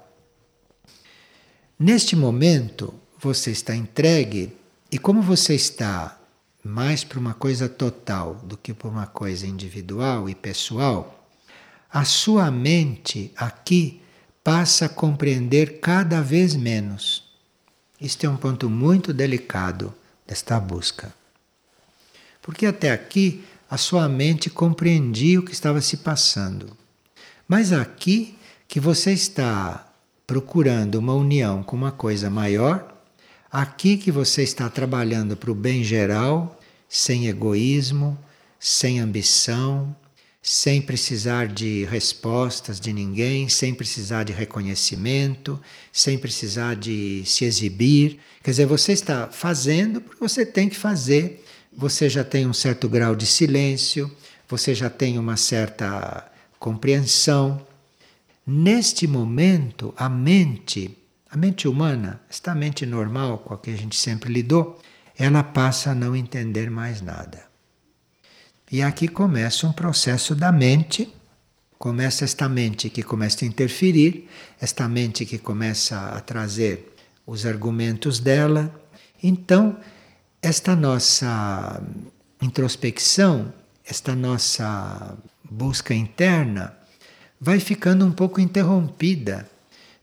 Neste 1.80 2.16
momento, 2.16 2.94
você 3.20 3.50
está 3.50 3.76
entregue 3.76 4.61
e 4.91 4.97
como 4.97 5.21
você 5.21 5.56
está 5.56 6.19
mais 6.63 7.04
para 7.04 7.17
uma 7.17 7.34
coisa 7.34 7.69
total 7.69 8.36
do 8.43 8.58
que 8.58 8.73
para 8.73 8.89
uma 8.89 9.08
coisa 9.08 9.47
individual 9.47 10.30
e 10.30 10.36
pessoal, 10.36 11.27
a 11.89 12.04
sua 12.04 12.51
mente 12.51 13.32
aqui 13.38 14.01
passa 14.43 14.86
a 14.86 14.89
compreender 14.89 15.80
cada 15.80 16.21
vez 16.21 16.56
menos. 16.56 17.23
Este 17.99 18.25
é 18.25 18.30
um 18.30 18.36
ponto 18.36 18.69
muito 18.69 19.13
delicado 19.13 19.93
desta 20.27 20.60
busca. 20.60 21.13
Porque 22.41 22.65
até 22.65 22.91
aqui 22.91 23.45
a 23.69 23.77
sua 23.77 24.10
mente 24.10 24.49
compreendia 24.49 25.39
o 25.39 25.43
que 25.43 25.54
estava 25.54 25.80
se 25.80 25.97
passando. 25.97 26.75
Mas 27.47 27.71
aqui 27.71 28.38
que 28.67 28.80
você 28.80 29.13
está 29.13 29.88
procurando 30.27 30.95
uma 30.95 31.13
união 31.13 31.63
com 31.63 31.75
uma 31.75 31.91
coisa 31.91 32.30
maior, 32.30 32.90
Aqui 33.52 33.98
que 33.98 34.14
você 34.14 34.44
está 34.44 34.70
trabalhando 34.70 35.36
para 35.36 35.52
o 35.52 35.56
bem 35.56 35.84
geral, 35.84 36.58
sem 36.88 37.28
egoísmo, 37.28 38.18
sem 38.58 39.02
ambição, 39.02 39.94
sem 40.42 40.82
precisar 40.82 41.50
de 41.50 41.84
respostas 41.84 42.80
de 42.80 42.94
ninguém, 42.94 43.50
sem 43.50 43.74
precisar 43.74 44.24
de 44.24 44.32
reconhecimento, 44.32 45.60
sem 45.92 46.18
precisar 46.18 46.78
de 46.78 47.24
se 47.26 47.44
exibir. 47.44 48.20
Quer 48.42 48.52
dizer, 48.52 48.66
você 48.68 48.94
está 48.94 49.28
fazendo 49.28 50.00
porque 50.00 50.22
você 50.22 50.46
tem 50.46 50.70
que 50.70 50.78
fazer. 50.78 51.44
Você 51.74 52.10
já 52.10 52.24
tem 52.24 52.48
um 52.48 52.54
certo 52.54 52.88
grau 52.88 53.14
de 53.18 53.26
silêncio, 53.26 54.10
você 54.48 54.74
já 54.74 54.90
tem 54.90 55.20
uma 55.20 55.36
certa 55.36 56.32
compreensão. 56.58 57.68
Neste 58.48 59.08
momento, 59.08 59.94
a 59.98 60.08
mente 60.08 60.98
a 61.32 61.38
mente 61.38 61.65
humana, 61.65 62.20
esta 62.30 62.54
mente 62.54 62.86
normal 62.86 63.38
com 63.38 63.54
a 63.54 63.58
que 63.58 63.70
a 63.72 63.76
gente 63.76 63.96
sempre 63.96 64.32
lidou, 64.34 64.78
ela 65.17 65.41
passa 65.41 65.91
a 65.91 65.96
não 65.96 66.13
entender 66.13 66.70
mais 66.70 67.02
nada. 67.02 67.46
E 68.70 68.82
aqui 68.82 69.08
começa 69.08 69.65
um 69.65 69.72
processo 69.72 70.36
da 70.36 70.52
mente, 70.52 71.13
começa 71.80 72.26
esta 72.26 72.50
mente 72.50 72.89
que 72.89 73.02
começa 73.02 73.46
a 73.46 73.48
interferir, 73.48 74.28
esta 74.60 74.89
mente 74.89 75.26
que 75.26 75.38
começa 75.38 75.98
a 75.98 76.20
trazer 76.20 76.94
os 77.26 77.46
argumentos 77.46 78.20
dela. 78.20 78.70
Então, 79.24 79.78
esta 80.41 80.76
nossa 80.76 81.82
introspecção, 82.41 83.54
esta 83.86 84.13
nossa 84.15 85.17
busca 85.50 85.94
interna, 85.94 86.76
vai 87.39 87.62
ficando 87.62 88.06
um 88.06 88.12
pouco 88.12 88.41
interrompida 88.41 89.50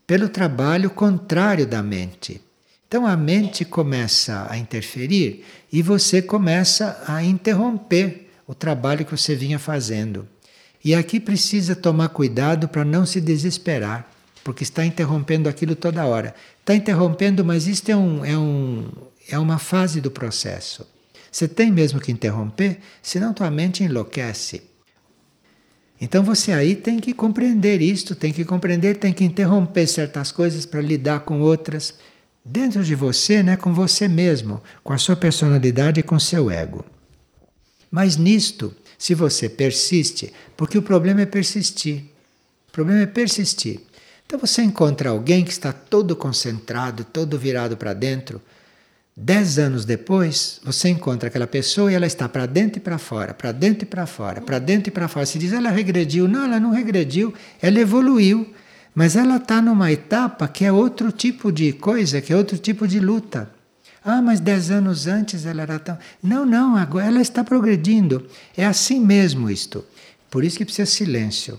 pelo 0.09 0.27
trabalho 0.31 0.89
contrário 0.89 1.67
da 1.67 1.83
mente. 1.83 2.41
Então 2.89 3.07
a 3.07 3.15
mente 3.15 3.63
começa 3.63 4.47
a 4.49 4.57
interferir 4.57 5.45
e 5.71 5.83
você 5.83 6.23
começa 6.23 7.05
a 7.07 7.23
interromper 7.23 8.31
o 8.47 8.55
trabalho 8.55 9.05
que 9.05 9.11
você 9.11 9.35
vinha 9.35 9.59
fazendo. 9.59 10.27
E 10.83 10.95
aqui 10.95 11.21
precisa 11.21 11.77
tomar 11.77 12.09
cuidado 12.09 12.69
para 12.69 12.87
não 12.87 13.05
se 13.05 13.21
desesperar, 13.21 14.11
porque 14.43 14.63
está 14.63 14.83
interrompendo 14.83 15.47
aquilo 15.47 15.77
toda 15.77 16.07
hora. 16.07 16.35
Está 16.61 16.75
interrompendo, 16.75 17.45
mas 17.45 17.67
isto 17.67 17.91
é, 17.91 17.97
um, 17.97 18.25
é, 18.25 18.39
um, 18.39 18.89
é 19.29 19.39
uma 19.39 19.59
fase 19.59 20.01
do 20.01 20.11
processo. 20.11 20.87
Você 21.31 21.47
tem 21.47 21.71
mesmo 21.71 22.01
que 22.01 22.11
interromper, 22.11 22.79
senão 23.03 23.35
tua 23.35 23.51
mente 23.51 23.85
enlouquece. 23.85 24.63
Então 26.01 26.23
você 26.23 26.53
aí 26.53 26.77
tem 26.77 27.01
que 27.01 27.13
compreender 27.13 27.83
isto, 27.83 28.15
tem 28.15 28.33
que 28.33 28.45
compreender, 28.45 28.97
tem 28.99 29.13
que 29.13 29.25
interromper 29.25 29.87
certas 29.87 30.31
coisas 30.31 30.65
para 30.65 30.81
lidar 30.81 31.21
com 31.21 31.41
outras. 31.41 31.95
Dentro 32.45 32.85
de 32.85 32.95
você, 32.95 33.43
né, 33.43 33.57
com 33.57 33.75
você 33.75 34.07
mesmo, 34.07 34.63
com 34.85 34.93
a 34.93 34.99
sua 34.99 35.17
personalidade 35.17 36.01
e 36.01 36.03
com 36.03 36.19
seu 36.19 36.51
ego. 36.51 36.85
Mas 37.91 38.17
nisto, 38.17 38.75
se 38.97 39.15
você 39.15 39.49
persiste, 39.49 40.33
porque 40.57 40.79
o 40.79 40.83
problema 40.83 41.23
é 41.23 41.27
persistir. 41.27 42.05
O 42.69 42.73
problema 42.73 43.03
é 43.03 43.07
persistir. 43.07 43.81
Então 44.25 44.39
você 44.39 44.63
encontra 44.63 45.11
alguém 45.11 45.43
que 45.45 45.51
está 45.51 45.73
todo 45.73 46.15
concentrado, 46.15 47.03
todo 47.05 47.39
virado 47.39 47.77
para 47.77 47.95
dentro, 47.95 48.41
Dez 49.21 49.59
anos 49.59 49.85
depois, 49.85 50.61
você 50.63 50.89
encontra 50.89 51.29
aquela 51.29 51.47
pessoa 51.49 51.91
e 51.91 51.95
ela 51.97 52.07
está 52.07 52.29
para 52.29 52.47
dentro 52.47 52.79
e 52.79 52.81
para 52.81 52.99
fora, 52.99 53.35
para 53.35 53.51
dentro 53.51 53.83
e 53.83 53.87
para 53.87 54.07
fora, 54.07 54.41
para 54.41 54.61
dentro 54.61 54.91
e 54.91 54.93
para 54.93 55.09
fora. 55.09 55.27
Se 55.27 55.41
diz 55.41 55.53
ela 55.53 55.71
regrediu, 55.71 56.29
não, 56.29 56.45
ela 56.45 56.61
não 56.61 56.71
regrediu, 56.71 57.35
ela 57.61 57.81
evoluiu, 57.81 58.55
mas 58.95 59.17
ela 59.17 59.39
está 59.39 59.61
numa 59.61 59.91
etapa 59.91 60.47
que 60.47 60.65
é 60.65 60.71
outro 60.71 61.11
tipo 61.11 61.51
de 61.51 61.73
coisa, 61.73 62.21
que 62.21 62.33
é 62.33 62.37
outro 62.37 62.57
tipo 62.59 62.87
de 62.87 63.01
luta. 63.01 63.51
Ah, 64.05 64.23
mas 64.23 64.39
dez 64.39 64.71
anos 64.71 65.09
antes 65.09 65.45
ela 65.45 65.63
era 65.63 65.81
tão. 65.81 65.99
Não, 66.23 66.47
não, 66.47 66.77
agora 66.77 67.07
ela 67.07 67.21
está 67.21 67.43
progredindo. 67.43 68.25
É 68.57 68.65
assim 68.65 69.01
mesmo 69.01 69.51
isto. 69.51 69.85
Por 70.31 70.45
isso 70.45 70.59
que 70.59 70.65
precisa 70.65 70.87
silêncio. 70.87 71.59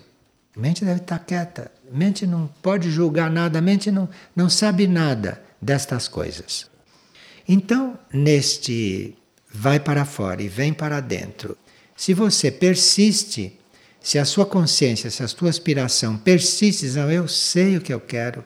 A 0.56 0.60
mente 0.62 0.86
deve 0.86 1.02
estar 1.02 1.20
quieta. 1.20 1.70
A 1.94 1.98
mente 1.98 2.26
não 2.26 2.50
pode 2.62 2.90
julgar 2.90 3.30
nada, 3.30 3.60
a 3.60 3.62
mente 3.62 3.92
não, 3.92 4.08
não 4.34 4.50
sabe 4.50 4.88
nada 4.88 5.42
destas 5.62 6.08
coisas. 6.08 6.70
Então, 7.52 7.98
neste 8.14 9.16
vai 9.52 9.80
para 9.80 10.06
fora 10.06 10.40
e 10.40 10.48
vem 10.48 10.72
para 10.72 11.00
dentro, 11.00 11.58
se 11.98 12.14
você 12.14 12.52
persiste, 12.52 13.56
Se 14.02 14.18
a 14.18 14.24
sua 14.24 14.46
consciência, 14.46 15.10
se 15.12 15.22
a 15.24 15.28
sua 15.28 15.50
aspiração 15.50 16.16
persiste, 16.16 16.86
não, 16.92 17.12
eu 17.12 17.28
sei 17.28 17.76
o 17.76 17.82
que 17.82 17.94
eu 17.94 18.00
quero, 18.00 18.46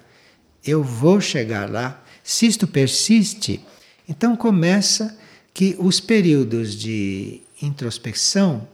eu 0.66 0.82
vou 0.82 1.22
chegar 1.22 1.70
lá. 1.70 2.04
Se 2.24 2.48
isto 2.48 2.66
persiste, 2.66 3.64
então 4.10 4.36
começa 4.36 5.16
que 5.54 5.76
os 5.78 6.00
períodos 6.00 6.74
de 6.76 7.42
introspecção 7.62 8.68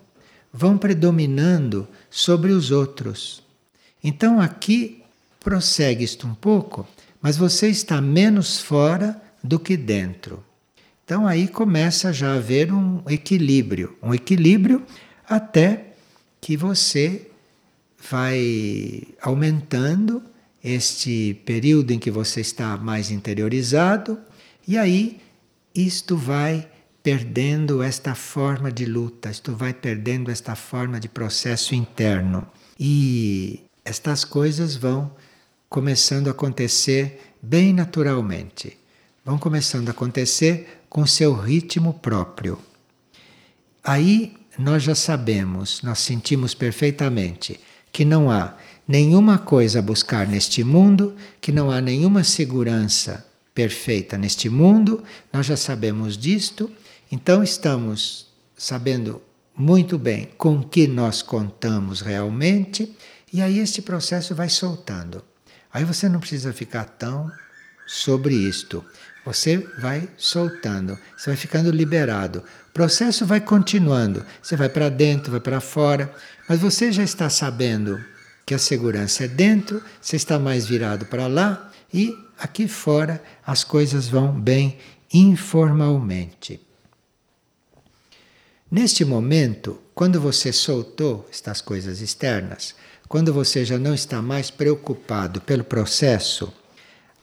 vão 0.54 0.78
predominando 0.78 1.86
sobre 2.10 2.54
os 2.54 2.72
outros. 2.72 3.44
Então 4.02 4.40
aqui 4.40 5.04
prossegue 5.42 6.06
isto 6.06 6.26
um 6.26 6.34
pouco, 6.34 6.88
mas 7.22 7.36
você 7.36 7.68
está 7.68 8.00
menos 8.00 8.60
fora 8.60 9.22
do 9.44 9.60
que 9.60 9.76
dentro. 9.78 10.44
Então 11.06 11.28
aí 11.28 11.48
começa 11.48 12.14
já 12.14 12.34
a 12.34 12.36
haver 12.36 12.72
um 12.72 13.02
equilíbrio, 13.08 13.98
um 14.02 14.14
equilíbrio 14.14 14.84
até 15.28 15.94
que 16.40 16.56
você 16.56 17.28
vai 18.10 19.04
aumentando 19.22 20.22
este 20.64 21.42
período 21.46 21.92
em 21.92 22.00
que 22.00 22.12
você 22.12 22.42
está 22.42 22.78
mais 22.78 23.12
interiorizado 23.12 24.20
e 24.68 24.78
aí 24.78 25.20
isto 25.74 26.16
vai 26.16 26.68
perdendo 27.02 27.82
esta 27.82 28.14
forma 28.14 28.72
de 28.72 28.86
luta, 28.86 29.30
isto 29.32 29.56
vai 29.56 29.74
perdendo 29.74 30.30
esta 30.30 30.56
forma 30.56 31.00
de 31.00 31.08
processo 31.08 31.74
interno. 31.74 32.48
E 32.80 33.62
estas 33.84 34.24
coisas 34.24 34.76
vão 34.76 35.12
começando 35.70 36.28
a 36.28 36.32
acontecer 36.32 37.34
bem 37.42 37.74
naturalmente. 37.74 38.79
Vão 39.30 39.38
começando 39.38 39.88
a 39.90 39.92
acontecer 39.92 40.82
com 40.90 41.06
seu 41.06 41.36
ritmo 41.36 41.94
próprio. 41.94 42.58
Aí 43.84 44.36
nós 44.58 44.82
já 44.82 44.96
sabemos, 44.96 45.84
nós 45.84 46.00
sentimos 46.00 46.56
perfeitamente 46.56 47.60
que 47.92 48.04
não 48.04 48.32
há 48.32 48.58
nenhuma 48.88 49.38
coisa 49.38 49.78
a 49.78 49.84
buscar 49.84 50.28
neste 50.28 50.64
mundo, 50.64 51.16
que 51.40 51.52
não 51.52 51.70
há 51.70 51.80
nenhuma 51.80 52.24
segurança 52.24 53.24
perfeita 53.54 54.18
neste 54.18 54.50
mundo, 54.50 55.04
nós 55.32 55.46
já 55.46 55.56
sabemos 55.56 56.18
disto, 56.18 56.68
então 57.12 57.44
estamos 57.44 58.30
sabendo 58.58 59.22
muito 59.56 60.00
bem 60.00 60.30
com 60.40 60.64
que 60.64 60.88
nós 60.88 61.22
contamos 61.22 62.02
realmente, 62.02 62.98
e 63.32 63.44
aí 63.44 63.60
este 63.60 63.80
processo 63.80 64.34
vai 64.34 64.50
soltando. 64.50 65.24
Aí 65.72 65.86
você 65.86 66.10
não 66.10 66.20
precisa 66.20 66.52
ficar 66.52 66.86
tão 66.86 67.32
sobre 67.90 68.36
isto. 68.36 68.86
Você 69.30 69.58
vai 69.78 70.10
soltando, 70.18 70.98
você 71.16 71.30
vai 71.30 71.38
ficando 71.38 71.70
liberado. 71.70 72.44
O 72.70 72.74
processo 72.74 73.28
vai 73.28 73.40
continuando. 73.40 74.26
Você 74.42 74.56
vai 74.56 74.68
para 74.68 74.90
dentro, 74.90 75.30
vai 75.30 75.40
para 75.40 75.62
fora, 75.62 76.12
mas 76.48 76.60
você 76.60 76.92
já 76.92 77.04
está 77.04 77.30
sabendo 77.30 78.04
que 78.44 78.56
a 78.56 78.58
segurança 78.58 79.26
é 79.26 79.28
dentro, 79.28 79.84
você 80.02 80.16
está 80.16 80.40
mais 80.40 80.66
virado 80.66 81.06
para 81.06 81.28
lá 81.28 81.72
e 81.94 82.18
aqui 82.40 82.68
fora 82.68 83.22
as 83.46 83.64
coisas 83.64 84.08
vão 84.08 84.32
bem 84.32 84.80
informalmente. 85.14 86.60
Neste 88.72 89.06
momento, 89.06 89.80
quando 89.94 90.20
você 90.20 90.52
soltou 90.52 91.30
estas 91.32 91.62
coisas 91.62 92.02
externas, 92.02 92.74
quando 93.08 93.32
você 93.32 93.64
já 93.64 93.78
não 93.78 93.94
está 93.94 94.24
mais 94.24 94.50
preocupado 94.50 95.40
pelo 95.40 95.64
processo, 95.64 96.52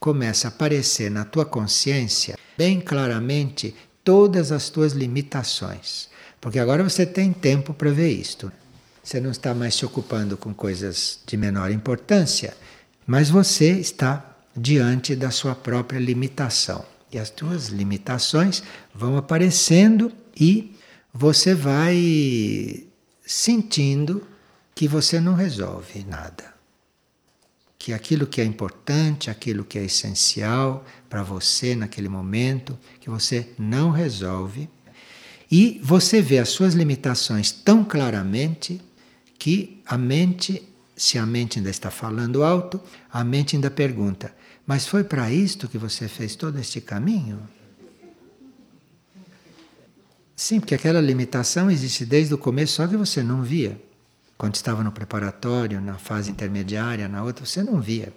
começa 0.06 0.46
a 0.46 0.50
aparecer 0.50 1.10
na 1.10 1.24
tua 1.24 1.44
consciência 1.44 2.38
bem 2.56 2.80
claramente 2.80 3.74
todas 4.04 4.52
as 4.52 4.70
tuas 4.70 4.92
limitações. 4.92 6.08
Porque 6.40 6.60
agora 6.60 6.84
você 6.84 7.04
tem 7.04 7.32
tempo 7.32 7.74
para 7.74 7.90
ver 7.90 8.12
isto. 8.12 8.52
Você 9.02 9.18
não 9.18 9.32
está 9.32 9.52
mais 9.52 9.74
se 9.74 9.84
ocupando 9.84 10.36
com 10.36 10.54
coisas 10.54 11.18
de 11.26 11.36
menor 11.36 11.72
importância, 11.72 12.56
mas 13.04 13.30
você 13.30 13.72
está 13.72 14.36
diante 14.56 15.16
da 15.16 15.32
sua 15.32 15.56
própria 15.56 15.98
limitação. 15.98 16.84
E 17.10 17.18
as 17.18 17.28
tuas 17.28 17.66
limitações 17.66 18.62
vão 18.94 19.16
aparecendo 19.16 20.12
e 20.38 20.76
você 21.12 21.52
vai 21.52 22.86
sentindo 23.26 24.24
que 24.72 24.86
você 24.86 25.18
não 25.18 25.34
resolve 25.34 26.06
nada. 26.08 26.55
Que 27.78 27.92
aquilo 27.92 28.26
que 28.26 28.40
é 28.40 28.44
importante, 28.44 29.30
aquilo 29.30 29.64
que 29.64 29.78
é 29.78 29.84
essencial 29.84 30.84
para 31.08 31.22
você 31.22 31.74
naquele 31.74 32.08
momento, 32.08 32.78
que 33.00 33.10
você 33.10 33.50
não 33.58 33.90
resolve. 33.90 34.68
E 35.50 35.80
você 35.82 36.20
vê 36.20 36.38
as 36.38 36.48
suas 36.48 36.74
limitações 36.74 37.52
tão 37.52 37.84
claramente 37.84 38.80
que 39.38 39.80
a 39.86 39.96
mente, 39.96 40.62
se 40.96 41.18
a 41.18 41.26
mente 41.26 41.58
ainda 41.58 41.70
está 41.70 41.90
falando 41.90 42.42
alto, 42.42 42.80
a 43.12 43.22
mente 43.22 43.54
ainda 43.54 43.70
pergunta: 43.70 44.34
Mas 44.66 44.86
foi 44.86 45.04
para 45.04 45.30
isto 45.30 45.68
que 45.68 45.78
você 45.78 46.08
fez 46.08 46.34
todo 46.34 46.58
este 46.58 46.80
caminho? 46.80 47.40
Sim, 50.34 50.60
porque 50.60 50.74
aquela 50.74 51.00
limitação 51.00 51.70
existe 51.70 52.04
desde 52.04 52.34
o 52.34 52.38
começo, 52.38 52.74
só 52.74 52.86
que 52.86 52.96
você 52.96 53.22
não 53.22 53.42
via. 53.42 53.80
Quando 54.36 54.54
estava 54.54 54.84
no 54.84 54.92
preparatório, 54.92 55.80
na 55.80 55.98
fase 55.98 56.30
intermediária, 56.30 57.08
na 57.08 57.22
outra, 57.22 57.46
você 57.46 57.62
não 57.62 57.80
via. 57.80 58.12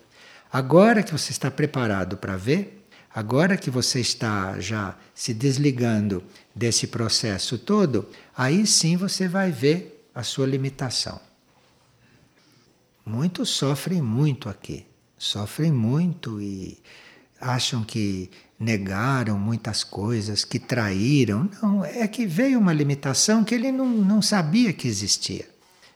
Agora 0.52 1.04
que 1.04 1.12
você 1.12 1.32
está 1.32 1.50
preparado 1.50 2.18
para 2.18 2.36
ver, 2.36 2.86
agora 3.14 3.56
que 3.56 3.70
você 3.70 4.00
está 4.00 4.60
já 4.60 4.96
se 5.14 5.34
desligando 5.34 6.24
desse 6.54 6.88
processo 6.88 7.58
todo, 7.58 8.08
aí 8.36 8.66
sim 8.66 8.98
você 8.98 9.28
vai 9.28 9.52
ver 9.52 10.08
a 10.14 10.24
sua 10.24 10.46
limitação. 10.46 11.20
Muitos 13.06 13.50
sofrem 13.50 14.02
muito 14.02 14.50
aqui, 14.50 14.86
sofrem 15.18 15.72
muito 15.72 16.42
e 16.42 16.78
acham 17.40 17.84
que 17.84 18.30
negaram 18.60 19.40
muitas 19.40 19.84
coisas, 19.84 20.44
que 20.44 20.60
traíram. 20.60 21.50
Não, 21.62 21.86
é 21.86 22.08
que 22.08 22.26
veio 22.26 22.60
uma 22.60 22.74
limitação 22.74 23.44
que 23.44 23.56
ele 23.56 23.72
não, 23.72 23.88
não 23.88 24.22
sabia 24.22 24.74
que 24.74 24.88
existia. 24.88 25.48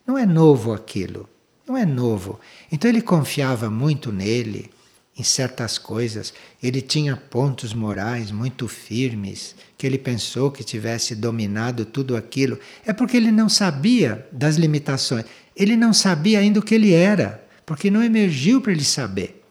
Não 0.06 0.18
é 0.18 0.26
novo 0.26 0.74
aquilo, 0.74 1.30
não 1.68 1.78
é 1.78 1.86
novo. 1.86 2.40
Então 2.72 2.90
ele 2.90 3.02
confiava 3.02 3.70
muito 3.70 4.12
nele, 4.12 4.70
em 5.18 5.24
certas 5.24 5.78
coisas. 5.78 6.34
Ele 6.62 6.82
tinha 6.82 7.16
pontos 7.16 7.74
morais 7.74 8.32
muito 8.32 8.68
firmes, 8.68 9.56
que 9.78 9.86
ele 9.86 9.98
pensou 9.98 10.52
que 10.52 10.64
tivesse 10.64 11.16
dominado 11.16 11.86
tudo 11.86 12.16
aquilo. 12.16 12.60
É 12.86 12.92
porque 12.92 13.18
ele 13.18 13.32
não 13.32 13.48
sabia 13.48 14.28
das 14.32 14.56
limitações. 14.56 15.26
Ele 15.56 15.78
não 15.78 15.94
sabia 15.94 16.40
ainda 16.40 16.60
o 16.60 16.64
que 16.64 16.76
ele 16.76 16.94
era, 16.94 17.44
porque 17.66 17.92
não 17.92 18.04
emergiu 18.04 18.60
para 18.60 18.72
ele 18.72 18.84
saber. 18.84 19.44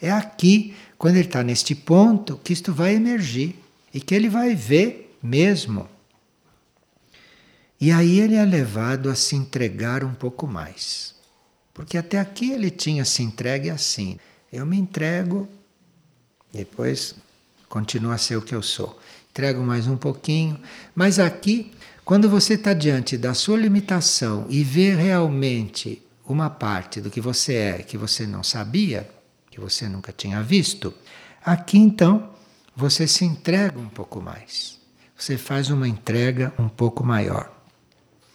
É 0.00 0.10
aqui 0.10 0.74
quando 0.98 1.16
ele 1.16 1.26
está 1.26 1.42
neste 1.42 1.74
ponto 1.74 2.38
que 2.44 2.52
isto 2.52 2.72
vai 2.72 2.94
emergir 2.94 3.56
e 3.92 4.00
que 4.00 4.14
ele 4.14 4.28
vai 4.28 4.54
ver 4.54 5.16
mesmo. 5.22 5.88
E 7.80 7.92
aí 7.92 8.20
ele 8.20 8.34
é 8.34 8.44
levado 8.44 9.10
a 9.10 9.14
se 9.14 9.36
entregar 9.36 10.02
um 10.02 10.14
pouco 10.14 10.46
mais. 10.46 11.14
Porque 11.74 11.98
até 11.98 12.18
aqui 12.18 12.52
ele 12.52 12.70
tinha 12.70 13.04
se 13.04 13.22
entregue 13.22 13.68
assim. 13.68 14.18
Eu 14.50 14.64
me 14.64 14.78
entrego, 14.78 15.46
depois 16.52 17.14
continuo 17.68 18.12
a 18.12 18.18
ser 18.18 18.36
o 18.36 18.42
que 18.42 18.54
eu 18.54 18.62
sou. 18.62 18.98
Entrego 19.30 19.62
mais 19.62 19.86
um 19.86 19.96
pouquinho. 19.96 20.58
Mas 20.94 21.18
aqui, 21.18 21.72
quando 22.04 22.30
você 22.30 22.54
está 22.54 22.72
diante 22.72 23.18
da 23.18 23.34
sua 23.34 23.58
limitação 23.58 24.46
e 24.48 24.62
vê 24.64 24.94
realmente 24.94 26.02
uma 26.24 26.48
parte 26.48 27.00
do 27.00 27.10
que 27.10 27.20
você 27.20 27.54
é 27.54 27.78
que 27.82 27.98
você 27.98 28.26
não 28.26 28.42
sabia, 28.42 29.08
que 29.50 29.60
você 29.60 29.86
nunca 29.86 30.12
tinha 30.12 30.42
visto, 30.42 30.94
aqui 31.44 31.76
então 31.76 32.30
você 32.74 33.06
se 33.06 33.24
entrega 33.24 33.78
um 33.78 33.88
pouco 33.88 34.20
mais. 34.20 34.78
Você 35.16 35.36
faz 35.36 35.70
uma 35.70 35.86
entrega 35.86 36.52
um 36.58 36.68
pouco 36.68 37.04
maior. 37.04 37.55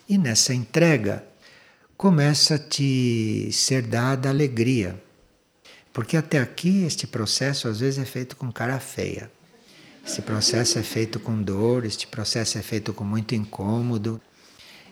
E 0.08 0.18
nessa 0.18 0.54
entrega 0.54 1.24
começa 1.98 2.56
a 2.56 2.60
te 2.60 3.50
ser 3.52 3.84
dada 3.84 4.30
alegria. 4.30 5.02
Porque 5.94 6.18
até 6.18 6.40
aqui 6.40 6.84
este 6.84 7.06
processo 7.06 7.68
às 7.68 7.80
vezes 7.80 8.00
é 8.00 8.06
feito 8.06 8.36
com 8.36 8.52
cara 8.52 8.80
feia. 8.80 9.32
Este 10.06 10.22
processo 10.22 10.80
é 10.80 10.84
feito 10.84 11.20
com 11.20 11.42
dor, 11.42 11.86
este 11.86 12.08
processo 12.08 12.58
é 12.58 12.62
feito 12.62 12.94
com 12.94 13.04
muito 13.04 13.36
incômodo. 13.36 14.20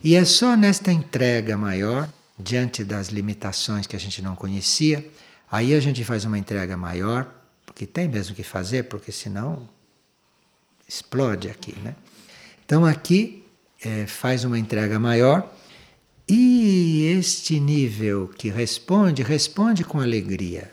E 0.04 0.16
é 0.16 0.24
só 0.24 0.56
nesta 0.56 0.92
entrega 0.92 1.58
maior, 1.58 2.08
diante 2.38 2.84
das 2.84 3.08
limitações 3.08 3.88
que 3.88 3.96
a 3.96 4.00
gente 4.00 4.22
não 4.22 4.36
conhecia, 4.36 5.04
Aí 5.52 5.74
a 5.74 5.80
gente 5.80 6.04
faz 6.04 6.26
uma 6.26 6.38
entrega 6.38 6.78
maior, 6.78 7.28
porque 7.66 7.86
tem 7.88 8.08
mesmo 8.08 8.36
que 8.36 8.44
fazer, 8.44 8.84
porque 8.84 9.12
senão 9.12 9.68
explode 10.88 11.50
aqui, 11.50 11.76
né? 11.80 11.96
Então 12.66 12.86
aqui 12.86 13.39
é, 13.84 14.06
faz 14.06 14.44
uma 14.44 14.58
entrega 14.58 15.00
maior 15.00 15.52
e 16.28 17.06
este 17.18 17.60
nível 17.60 18.30
que 18.38 18.50
responde, 18.50 19.24
responde 19.24 19.84
com 19.84 20.00
alegria. 20.00 20.72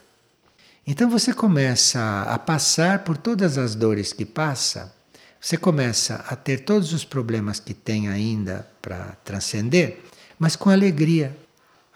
Então 0.86 1.09
você 1.09 1.32
começa 1.32 2.22
a 2.22 2.38
passar 2.38 3.00
por 3.00 3.16
todas 3.16 3.59
as 3.59 3.74
dores 3.74 4.12
que 4.12 4.24
passa, 4.24 4.94
você 5.40 5.57
começa 5.57 6.24
a 6.28 6.36
ter 6.36 6.59
todos 6.61 6.92
os 6.92 7.04
problemas 7.04 7.59
que 7.59 7.72
tem 7.72 8.09
ainda 8.09 8.68
para 8.82 9.16
transcender, 9.24 10.00
mas 10.38 10.57
com 10.57 10.70
alegria, 10.70 11.36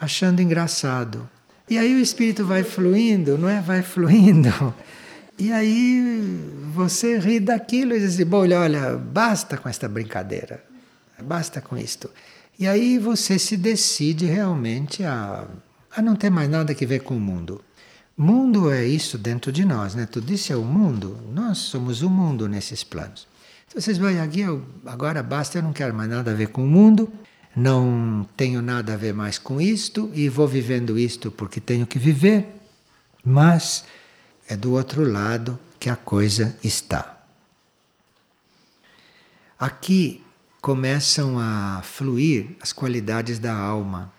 achando 0.00 0.40
engraçado. 0.40 1.28
E 1.68 1.78
aí 1.78 1.94
o 1.94 2.00
espírito 2.00 2.44
vai 2.44 2.64
fluindo, 2.64 3.38
não 3.38 3.48
é? 3.48 3.60
Vai 3.60 3.82
fluindo. 3.82 4.74
E 5.38 5.52
aí 5.52 6.38
você 6.74 7.18
ri 7.18 7.40
daquilo 7.40 7.94
e 7.94 7.98
diz 7.98 8.14
assim, 8.14 8.24
bom, 8.24 8.40
olha, 8.40 8.96
basta 8.96 9.56
com 9.56 9.68
esta 9.68 9.88
brincadeira, 9.88 10.62
basta 11.22 11.60
com 11.60 11.76
isto. 11.76 12.10
E 12.58 12.68
aí 12.68 12.98
você 12.98 13.38
se 13.38 13.56
decide 13.56 14.26
realmente 14.26 15.02
a, 15.02 15.46
a 15.96 16.02
não 16.02 16.14
ter 16.14 16.30
mais 16.30 16.48
nada 16.48 16.74
que 16.74 16.84
ver 16.84 17.00
com 17.00 17.16
o 17.16 17.20
mundo. 17.20 17.64
Mundo 18.16 18.70
é 18.70 18.84
isso 18.84 19.16
dentro 19.16 19.50
de 19.50 19.64
nós, 19.64 19.94
né? 19.94 20.04
Tudo 20.04 20.30
isso 20.30 20.52
é 20.52 20.56
o 20.56 20.62
mundo. 20.62 21.18
Nós 21.32 21.56
somos 21.56 22.02
o 22.02 22.10
mundo 22.10 22.46
nesses 22.46 22.84
planos. 22.84 23.26
Então 23.66 23.80
vocês 23.80 23.96
vão 23.96 24.22
aqui, 24.22 24.40
eu, 24.40 24.62
agora 24.84 25.22
basta, 25.22 25.56
eu 25.56 25.62
não 25.62 25.72
quero 25.72 25.94
mais 25.94 26.10
nada 26.10 26.32
a 26.32 26.34
ver 26.34 26.48
com 26.48 26.64
o 26.64 26.66
mundo, 26.66 27.10
não 27.54 28.28
tenho 28.36 28.60
nada 28.60 28.94
a 28.94 28.96
ver 28.96 29.14
mais 29.14 29.38
com 29.38 29.60
isto 29.60 30.10
e 30.12 30.28
vou 30.28 30.46
vivendo 30.46 30.98
isto 30.98 31.30
porque 31.30 31.60
tenho 31.60 31.86
que 31.86 31.98
viver, 31.98 32.46
mas 33.24 33.84
é 34.48 34.56
do 34.56 34.72
outro 34.72 35.02
lado 35.08 35.58
que 35.78 35.88
a 35.88 35.96
coisa 35.96 36.56
está. 36.62 37.24
Aqui 39.58 40.22
começam 40.60 41.38
a 41.38 41.80
fluir 41.82 42.56
as 42.60 42.72
qualidades 42.72 43.38
da 43.38 43.54
alma. 43.54 44.12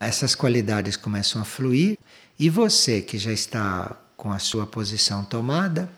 Essas 0.00 0.34
qualidades 0.34 0.96
começam 0.96 1.40
a 1.40 1.44
fluir 1.44 1.98
e 2.38 2.48
você 2.48 3.00
que 3.00 3.18
já 3.18 3.32
está 3.32 3.96
com 4.16 4.32
a 4.32 4.38
sua 4.38 4.66
posição 4.66 5.24
tomada 5.24 5.88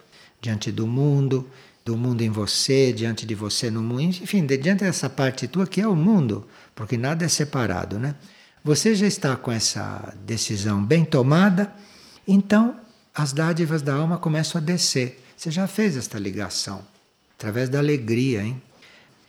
diante 0.40 0.70
do 0.72 0.86
mundo, 0.86 1.48
do 1.84 1.96
mundo 1.96 2.22
em 2.22 2.30
você, 2.30 2.92
diante 2.92 3.24
de 3.24 3.34
você 3.34 3.70
no 3.70 3.82
mundo, 3.82 4.02
enfim, 4.02 4.44
diante 4.44 4.84
dessa 4.84 5.08
parte 5.08 5.46
tua 5.46 5.66
que 5.66 5.80
é 5.80 5.86
o 5.86 5.94
mundo, 5.94 6.46
porque 6.74 6.96
nada 6.96 7.24
é 7.24 7.28
separado, 7.28 7.98
né? 7.98 8.14
Você 8.64 8.94
já 8.94 9.06
está 9.06 9.36
com 9.36 9.52
essa 9.52 10.14
decisão 10.24 10.82
bem 10.82 11.04
tomada, 11.04 11.72
então 12.26 12.80
as 13.14 13.32
dádivas 13.32 13.82
da 13.82 13.94
alma 13.94 14.18
começam 14.18 14.60
a 14.60 14.64
descer. 14.64 15.22
Você 15.36 15.50
já 15.50 15.66
fez 15.66 15.96
esta 15.96 16.18
ligação 16.18 16.82
através 17.36 17.68
da 17.68 17.78
alegria, 17.78 18.42
hein? 18.42 18.60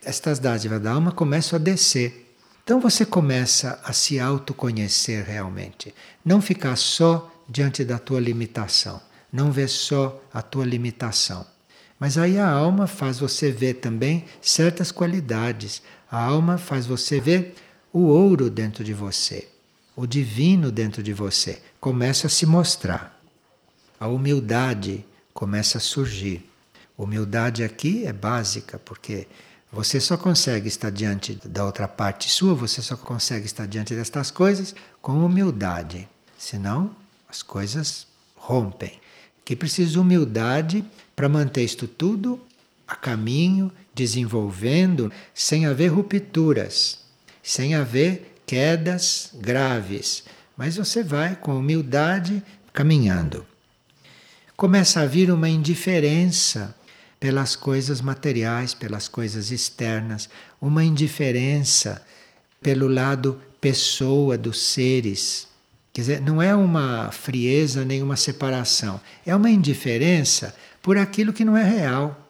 Estas 0.06 0.40
dádivas 0.40 0.82
da 0.82 0.92
alma 0.92 1.12
começam 1.12 1.58
a 1.58 1.62
descer. 1.62 2.34
Então 2.64 2.80
você 2.80 3.06
começa 3.06 3.80
a 3.84 3.92
se 3.94 4.20
autoconhecer 4.20 5.26
realmente, 5.26 5.94
não 6.24 6.42
ficar 6.42 6.76
só 6.76 7.32
diante 7.48 7.84
da 7.84 8.00
tua 8.00 8.20
limitação, 8.20 9.02
não 9.32 9.52
ver 9.52 9.68
só 9.68 10.22
a 10.34 10.42
tua 10.42 10.66
limitação. 10.66 11.46
Mas 12.00 12.18
aí 12.18 12.38
a 12.38 12.50
alma 12.50 12.88
faz 12.88 13.20
você 13.20 13.52
ver 13.52 13.76
também 13.76 14.26
certas 14.42 14.92
qualidades. 14.92 15.82
A 16.10 16.24
alma 16.24 16.58
faz 16.58 16.86
você 16.86 17.20
ver 17.20 17.56
o 17.92 18.06
ouro 18.06 18.50
dentro 18.50 18.84
de 18.84 18.94
você, 18.94 19.48
o 19.96 20.08
divino 20.08 20.72
dentro 20.72 21.04
de 21.04 21.14
você. 21.14 21.62
Começa 21.80 22.28
a 22.28 22.30
se 22.30 22.46
mostrar 22.46 23.16
a 24.00 24.08
humildade 24.08 25.06
começa 25.34 25.78
a 25.78 25.82
surgir. 25.82 26.50
Humildade 26.98 27.64
aqui 27.64 28.06
é 28.06 28.14
básica, 28.14 28.80
porque 28.80 29.28
você 29.72 30.00
só 30.00 30.18
consegue 30.18 30.68
estar 30.68 30.90
diante 30.90 31.40
da 31.46 31.66
outra 31.66 31.88
parte 31.88 32.30
sua, 32.30 32.54
você 32.54 32.82
só 32.82 32.96
consegue 32.96 33.46
estar 33.46 33.68
diante 33.68 33.94
destas 33.94 34.32
coisas 34.32 34.74
com 35.02 35.26
humildade. 35.26 36.08
Senão, 36.38 36.96
as 37.28 37.44
coisas 37.44 38.08
rompem. 38.36 39.00
Que 39.44 39.56
precisa 39.56 40.00
humildade 40.00 40.84
para 41.16 41.30
manter 41.30 41.64
isto 41.64 41.88
tudo 41.88 42.40
a 42.88 42.96
caminho, 42.96 43.72
desenvolvendo, 43.94 45.12
sem 45.34 45.66
haver 45.66 45.88
rupturas, 45.88 47.00
sem 47.42 47.76
haver 47.76 48.40
quedas 48.46 49.32
graves. 49.34 50.24
Mas 50.56 50.78
você 50.78 51.04
vai 51.04 51.36
com 51.36 51.58
humildade 51.58 52.44
caminhando 52.72 53.46
começa 54.56 55.02
a 55.02 55.06
vir 55.06 55.32
uma 55.32 55.50
indiferença 55.50 56.76
pelas 57.20 57.56
coisas 57.56 58.02
materiais, 58.02 58.74
pelas 58.74 59.08
coisas 59.08 59.52
externas, 59.52 60.30
uma 60.62 60.84
indiferença 60.84 62.06
pelo 62.62 62.88
lado 62.88 63.42
pessoa 63.62 64.38
dos 64.38 64.60
seres. 64.60 65.48
Quer 65.94 66.02
dizer, 66.02 66.22
não 66.22 66.42
é 66.42 66.54
uma 66.56 67.12
frieza 67.12 67.86
nem 67.86 68.04
uma 68.04 68.18
separação, 68.18 69.00
é 69.26 69.36
uma 69.36 69.50
indiferença 69.50 70.56
por 70.82 70.98
aquilo 70.98 71.34
que 71.34 71.46
não 71.46 71.56
é 71.56 71.64
real. 71.64 72.22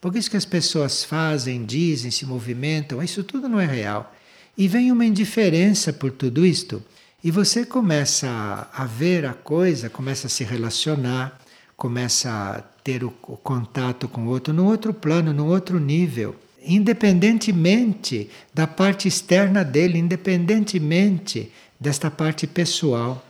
Por 0.00 0.14
isso 0.16 0.30
que 0.30 0.36
as 0.36 0.44
pessoas 0.44 1.04
fazem, 1.04 1.64
dizem, 1.64 2.10
se 2.10 2.26
movimentam, 2.26 3.02
isso 3.02 3.22
tudo 3.22 3.48
não 3.48 3.60
é 3.60 3.66
real. 3.66 4.14
E 4.56 4.68
vem 4.68 4.92
uma 4.92 5.04
indiferença 5.04 5.92
por 5.92 6.10
tudo 6.10 6.44
isto. 6.44 6.82
E 7.22 7.30
você 7.30 7.64
começa 7.64 8.68
a 8.72 8.84
ver 8.84 9.24
a 9.24 9.32
coisa, 9.32 9.88
começa 9.88 10.26
a 10.26 10.30
se 10.30 10.44
relacionar, 10.44 11.40
começa 11.76 12.30
a 12.30 12.73
ter 12.84 13.02
o, 13.02 13.12
o 13.22 13.36
contato 13.38 14.06
com 14.06 14.26
o 14.26 14.28
outro 14.28 14.52
no 14.52 14.66
outro 14.66 14.92
plano, 14.92 15.32
no 15.32 15.46
outro 15.46 15.80
nível, 15.80 16.36
independentemente 16.62 18.30
da 18.52 18.66
parte 18.66 19.08
externa 19.08 19.64
dele, 19.64 19.98
independentemente 19.98 21.50
desta 21.80 22.10
parte 22.10 22.46
pessoal. 22.46 23.24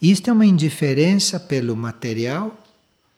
Isto 0.00 0.30
é 0.30 0.32
uma 0.32 0.46
indiferença 0.46 1.40
pelo 1.40 1.76
material, 1.76 2.56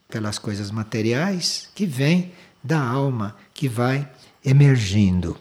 pelas 0.09 0.39
coisas 0.39 0.71
materiais, 0.71 1.69
que 1.75 1.85
vem 1.85 2.33
da 2.65 2.81
alma, 2.81 3.37
que 3.53 3.69
vai 3.69 4.09
emergindo. 4.45 5.37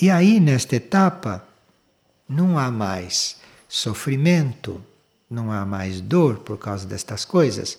E 0.00 0.10
aí, 0.10 0.38
nesta 0.38 0.76
etapa, 0.76 1.46
não 2.28 2.58
há 2.58 2.70
mais 2.70 3.36
sofrimento, 3.68 4.82
não 5.30 5.50
há 5.50 5.64
mais 5.64 6.00
dor 6.00 6.38
por 6.38 6.58
causa 6.58 6.86
destas 6.86 7.24
coisas. 7.24 7.78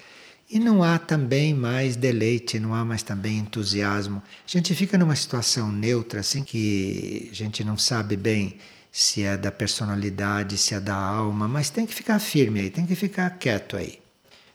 E 0.49 0.57
não 0.59 0.81
há 0.81 0.97
também 0.97 1.53
mais 1.53 1.95
deleite, 1.95 2.59
não 2.59 2.73
há 2.73 2.83
mais 2.83 3.03
também 3.03 3.37
entusiasmo. 3.37 4.17
A 4.17 4.49
gente 4.49 4.73
fica 4.73 4.97
numa 4.97 5.15
situação 5.15 5.71
neutra, 5.71 6.21
assim, 6.21 6.43
que 6.43 7.29
a 7.31 7.35
gente 7.35 7.63
não 7.63 7.77
sabe 7.77 8.17
bem 8.17 8.57
se 8.91 9.21
é 9.21 9.37
da 9.37 9.51
personalidade, 9.51 10.57
se 10.57 10.73
é 10.73 10.79
da 10.79 10.95
alma, 10.95 11.47
mas 11.47 11.69
tem 11.69 11.85
que 11.85 11.93
ficar 11.93 12.17
firme 12.17 12.61
aí, 12.61 12.69
tem 12.71 12.85
que 12.85 12.95
ficar 12.95 13.29
quieto 13.37 13.77
aí. 13.77 13.99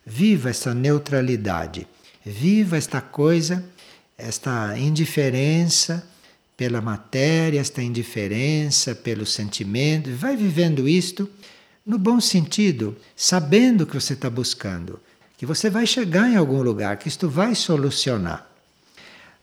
Viva 0.05 0.51
essa 0.51 0.75
neutralidade, 0.75 1.87
viva 2.27 2.77
esta 2.77 3.01
coisa, 3.01 3.65
esta 4.19 4.77
indiferença 4.77 6.05
pela 6.57 6.81
matéria, 6.81 7.61
esta 7.61 7.81
indiferença 7.81 8.97
pelo 8.97 9.25
sentimento, 9.25 10.11
vai 10.11 10.37
vivendo 10.37 10.89
isto 10.89 11.31
no 11.87 11.99
bom 11.99 12.21
sentido, 12.21 12.97
sabendo 13.15 13.83
o 13.83 13.87
que 13.87 13.95
você 13.95 14.15
está 14.15 14.31
buscando, 14.31 15.01
que 15.37 15.47
você 15.47 15.69
vai 15.69 15.87
chegar 15.87 16.29
em 16.29 16.37
algum 16.37 16.63
lugar, 16.63 16.97
que 16.97 17.09
isto 17.09 17.29
vai 17.29 17.55
solucionar. 17.55 18.49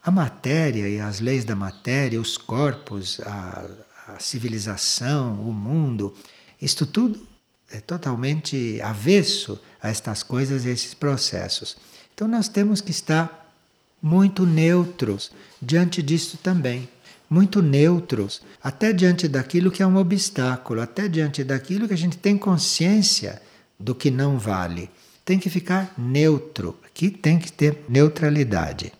A 0.03 0.09
matéria 0.09 0.87
e 0.87 0.99
as 0.99 1.19
leis 1.19 1.45
da 1.45 1.55
matéria, 1.55 2.19
os 2.19 2.37
corpos, 2.37 3.19
a, 3.21 3.65
a 4.07 4.19
civilização, 4.19 5.33
o 5.41 5.53
mundo, 5.53 6.13
isto 6.61 6.85
tudo 6.85 7.27
é 7.69 7.79
totalmente 7.79 8.81
avesso 8.81 9.59
a 9.81 9.89
estas 9.89 10.23
coisas 10.23 10.65
a 10.65 10.69
esses 10.69 10.93
processos. 10.93 11.77
Então 12.13 12.27
nós 12.27 12.47
temos 12.47 12.81
que 12.81 12.91
estar 12.91 13.53
muito 14.01 14.45
neutros 14.45 15.31
diante 15.61 16.01
disto 16.01 16.37
também 16.37 16.89
muito 17.31 17.61
neutros, 17.61 18.41
até 18.61 18.91
diante 18.91 19.25
daquilo 19.25 19.71
que 19.71 19.81
é 19.81 19.87
um 19.87 19.95
obstáculo, 19.95 20.81
até 20.81 21.07
diante 21.07 21.45
daquilo 21.45 21.87
que 21.87 21.93
a 21.93 21.97
gente 21.97 22.17
tem 22.17 22.37
consciência 22.37 23.41
do 23.79 23.95
que 23.95 24.11
não 24.11 24.37
vale. 24.37 24.89
Tem 25.23 25.39
que 25.39 25.49
ficar 25.49 25.93
neutro, 25.97 26.77
aqui 26.85 27.09
tem 27.09 27.37
que 27.37 27.51
ter 27.51 27.85
neutralidade. 27.87 28.91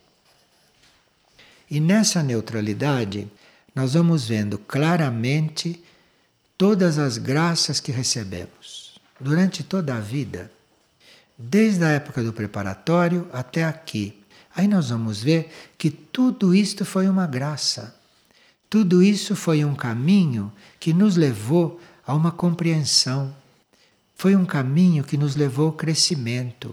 E 1.70 1.80
nessa 1.80 2.22
neutralidade, 2.22 3.28
nós 3.74 3.94
vamos 3.94 4.28
vendo 4.28 4.58
claramente 4.58 5.82
todas 6.56 6.98
as 6.98 7.18
graças 7.18 7.80
que 7.80 7.90
recebemos 7.90 9.00
durante 9.18 9.62
toda 9.62 9.96
a 9.96 10.00
vida, 10.00 10.50
desde 11.36 11.84
a 11.84 11.88
época 11.88 12.22
do 12.22 12.32
preparatório 12.32 13.28
até 13.32 13.64
aqui. 13.64 14.22
Aí 14.54 14.68
nós 14.68 14.90
vamos 14.90 15.22
ver 15.22 15.50
que 15.78 15.90
tudo 15.90 16.54
isto 16.54 16.84
foi 16.84 17.08
uma 17.08 17.26
graça. 17.26 17.96
Tudo 18.68 19.02
isso 19.02 19.34
foi 19.34 19.64
um 19.64 19.74
caminho 19.74 20.52
que 20.78 20.92
nos 20.92 21.16
levou 21.16 21.80
a 22.06 22.14
uma 22.14 22.30
compreensão. 22.30 23.34
Foi 24.22 24.36
um 24.36 24.44
caminho 24.44 25.02
que 25.02 25.16
nos 25.16 25.34
levou 25.34 25.66
ao 25.66 25.72
crescimento. 25.72 26.72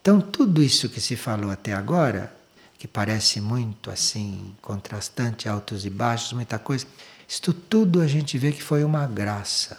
Então, 0.00 0.20
tudo 0.20 0.62
isso 0.62 0.88
que 0.88 1.00
se 1.00 1.16
falou 1.16 1.50
até 1.50 1.72
agora, 1.72 2.32
que 2.78 2.86
parece 2.86 3.40
muito 3.40 3.90
assim, 3.90 4.54
contrastante, 4.62 5.48
altos 5.48 5.84
e 5.84 5.90
baixos, 5.90 6.34
muita 6.34 6.56
coisa, 6.56 6.86
isto 7.28 7.52
tudo 7.52 8.00
a 8.00 8.06
gente 8.06 8.38
vê 8.38 8.52
que 8.52 8.62
foi 8.62 8.84
uma 8.84 9.08
graça. 9.08 9.76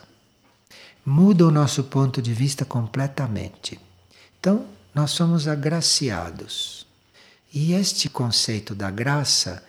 Muda 1.05 1.47
o 1.47 1.51
nosso 1.51 1.85
ponto 1.85 2.21
de 2.21 2.33
vista 2.33 2.65
completamente. 2.65 3.79
Então, 4.37 4.65
nós 4.93 5.11
somos 5.11 5.47
agraciados. 5.47 6.85
E 7.53 7.71
este 7.71 8.09
conceito 8.09 8.75
da 8.75 8.91
graça 8.91 9.63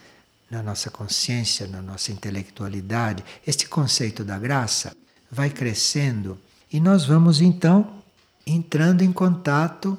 na 0.50 0.64
nossa 0.64 0.90
consciência, 0.90 1.68
na 1.68 1.80
nossa 1.80 2.10
intelectualidade, 2.10 3.24
este 3.46 3.68
conceito 3.68 4.24
da 4.24 4.36
graça 4.36 4.96
vai 5.30 5.48
crescendo 5.48 6.36
e 6.72 6.80
nós 6.80 7.04
vamos 7.04 7.40
então 7.40 8.02
entrando 8.46 9.02
em 9.02 9.12
contato 9.12 9.98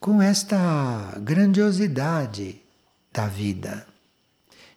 com 0.00 0.20
esta 0.20 1.16
grandiosidade 1.20 2.60
da 3.12 3.26
vida. 3.26 3.86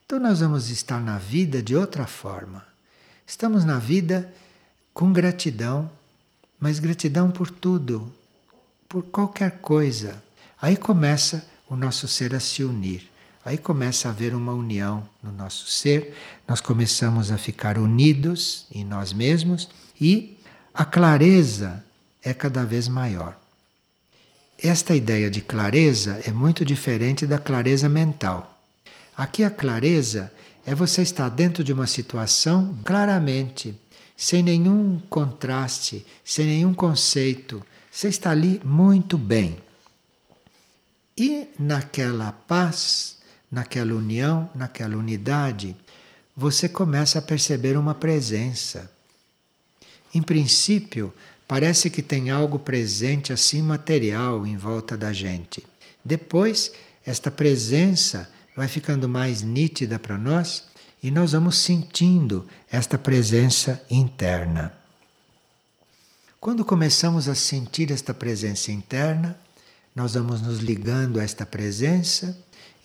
Então 0.05 0.19
nós 0.19 0.39
vamos 0.39 0.69
estar 0.69 0.99
na 0.99 1.17
vida 1.17 1.63
de 1.63 1.75
outra 1.75 2.05
forma. 2.05 2.63
Estamos 3.25 3.65
na 3.65 3.79
vida 3.79 4.31
com 4.93 5.11
gratidão, 5.11 5.89
mas 6.59 6.79
gratidão 6.79 7.31
por 7.31 7.49
tudo, 7.49 8.13
por 8.87 9.03
qualquer 9.03 9.59
coisa. 9.59 10.23
Aí 10.61 10.77
começa 10.77 11.45
o 11.67 11.75
nosso 11.75 12.07
ser 12.07 12.35
a 12.35 12.39
se 12.39 12.63
unir. 12.63 13.09
Aí 13.43 13.57
começa 13.57 14.07
a 14.07 14.11
haver 14.11 14.33
uma 14.33 14.53
união 14.53 15.07
no 15.21 15.31
nosso 15.31 15.67
ser, 15.67 16.15
nós 16.47 16.59
começamos 16.59 17.31
a 17.31 17.37
ficar 17.37 17.77
unidos 17.77 18.65
em 18.71 18.83
nós 18.83 19.13
mesmos 19.13 19.69
e 20.01 20.35
a 20.75 20.83
clareza 20.83 21.81
é 22.21 22.33
cada 22.33 22.65
vez 22.65 22.89
maior. 22.89 23.39
Esta 24.61 24.93
ideia 24.93 25.31
de 25.31 25.39
clareza 25.39 26.21
é 26.25 26.31
muito 26.31 26.65
diferente 26.65 27.25
da 27.25 27.39
clareza 27.39 27.87
mental. 27.87 28.59
Aqui 29.15 29.45
a 29.45 29.49
clareza 29.49 30.29
é 30.65 30.75
você 30.75 31.01
estar 31.01 31.29
dentro 31.29 31.63
de 31.63 31.71
uma 31.71 31.87
situação 31.87 32.77
claramente, 32.83 33.79
sem 34.17 34.43
nenhum 34.43 34.99
contraste, 35.09 36.05
sem 36.25 36.45
nenhum 36.45 36.73
conceito. 36.73 37.65
Você 37.89 38.09
está 38.09 38.31
ali 38.31 38.59
muito 38.65 39.17
bem. 39.17 39.57
E 41.17 41.47
naquela 41.57 42.33
paz, 42.33 43.17
naquela 43.49 43.93
união, 43.93 44.49
naquela 44.53 44.97
unidade, 44.97 45.73
você 46.35 46.67
começa 46.67 47.19
a 47.19 47.21
perceber 47.21 47.77
uma 47.77 47.95
presença. 47.95 48.93
Em 50.15 50.21
princípio, 50.21 51.13
parece 51.47 51.91
que 51.91 52.01
tem 52.01 52.31
algo 52.31 52.57
presente 52.57 53.31
assim 53.31 53.61
material 53.61 54.47
em 54.47 54.57
volta 54.57 54.97
da 54.97 55.13
gente. 55.13 55.63
Depois, 56.03 56.71
esta 57.05 57.29
presença 57.29 58.27
vai 58.55 58.67
ficando 58.67 59.07
mais 59.07 59.43
nítida 59.43 59.99
para 59.99 60.17
nós 60.17 60.63
e 61.03 61.11
nós 61.11 61.33
vamos 61.33 61.59
sentindo 61.59 62.47
esta 62.71 62.97
presença 62.97 63.85
interna. 63.91 64.73
Quando 66.39 66.65
começamos 66.65 67.29
a 67.29 67.35
sentir 67.35 67.91
esta 67.91 68.13
presença 68.13 68.71
interna, 68.71 69.37
nós 69.95 70.15
vamos 70.15 70.41
nos 70.41 70.59
ligando 70.59 71.19
a 71.19 71.23
esta 71.23 71.45
presença 71.45 72.35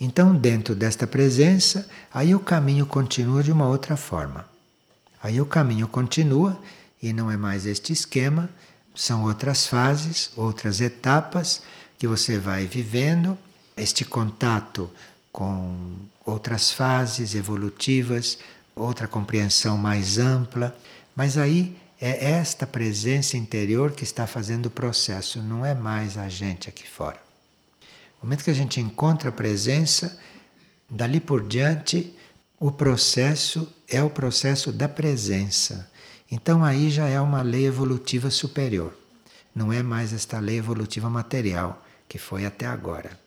então, 0.00 0.34
dentro 0.34 0.74
desta 0.74 1.06
presença, 1.06 1.86
aí 2.12 2.34
o 2.34 2.40
caminho 2.40 2.86
continua 2.86 3.42
de 3.42 3.52
uma 3.52 3.68
outra 3.68 3.98
forma. 3.98 4.48
Aí 5.22 5.38
o 5.42 5.44
caminho 5.44 5.86
continua 5.86 6.58
e 7.02 7.12
não 7.12 7.30
é 7.30 7.36
mais 7.36 7.66
este 7.66 7.92
esquema, 7.92 8.50
são 8.94 9.24
outras 9.24 9.66
fases, 9.66 10.30
outras 10.36 10.80
etapas 10.80 11.62
que 11.98 12.06
você 12.06 12.38
vai 12.38 12.66
vivendo, 12.66 13.38
este 13.76 14.04
contato 14.04 14.90
com 15.32 15.96
outras 16.24 16.72
fases 16.72 17.34
evolutivas, 17.34 18.38
outra 18.74 19.06
compreensão 19.06 19.76
mais 19.76 20.18
ampla, 20.18 20.76
mas 21.14 21.38
aí 21.38 21.76
é 22.00 22.30
esta 22.32 22.66
presença 22.66 23.36
interior 23.36 23.92
que 23.92 24.04
está 24.04 24.26
fazendo 24.26 24.66
o 24.66 24.70
processo, 24.70 25.42
não 25.42 25.64
é 25.64 25.74
mais 25.74 26.16
a 26.16 26.28
gente 26.28 26.68
aqui 26.68 26.88
fora. 26.88 27.20
No 28.20 28.26
momento 28.26 28.44
que 28.44 28.50
a 28.50 28.54
gente 28.54 28.80
encontra 28.80 29.28
a 29.28 29.32
presença, 29.32 30.18
dali 30.88 31.20
por 31.20 31.46
diante, 31.46 32.14
o 32.58 32.70
processo 32.70 33.66
é 33.88 34.02
o 34.02 34.10
processo 34.10 34.72
da 34.72 34.88
presença. 34.88 35.89
Então 36.30 36.64
aí 36.64 36.90
já 36.90 37.08
é 37.08 37.20
uma 37.20 37.42
lei 37.42 37.66
evolutiva 37.66 38.30
superior. 38.30 38.96
Não 39.54 39.72
é 39.72 39.82
mais 39.82 40.12
esta 40.12 40.38
lei 40.38 40.58
evolutiva 40.58 41.10
material 41.10 41.84
que 42.08 42.18
foi 42.18 42.46
até 42.46 42.66
agora. 42.66 43.18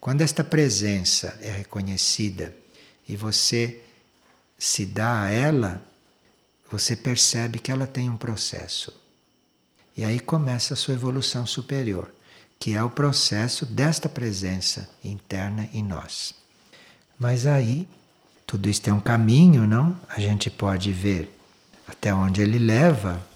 Quando 0.00 0.22
esta 0.22 0.42
presença 0.42 1.38
é 1.42 1.50
reconhecida 1.50 2.54
e 3.08 3.16
você 3.16 3.80
se 4.58 4.86
dá 4.86 5.22
a 5.22 5.30
ela, 5.30 5.82
você 6.70 6.94
percebe 6.94 7.58
que 7.58 7.70
ela 7.70 7.86
tem 7.86 8.08
um 8.08 8.16
processo. 8.16 8.92
E 9.96 10.04
aí 10.04 10.20
começa 10.20 10.74
a 10.74 10.76
sua 10.76 10.94
evolução 10.94 11.46
superior 11.46 12.12
que 12.58 12.74
é 12.74 12.82
o 12.82 12.90
processo 12.90 13.64
desta 13.64 14.08
presença 14.08 14.88
interna 15.04 15.68
em 15.72 15.82
nós. 15.82 16.34
Mas 17.18 17.46
aí, 17.46 17.86
tudo 18.46 18.68
isso 18.68 18.82
tem 18.82 18.92
um 18.92 19.00
caminho, 19.00 19.66
não? 19.66 19.98
A 20.08 20.20
gente 20.20 20.50
pode 20.50 20.92
ver 20.92 21.37
até 21.88 22.14
onde 22.14 22.40
ele 22.42 22.58
leva, 22.58 23.26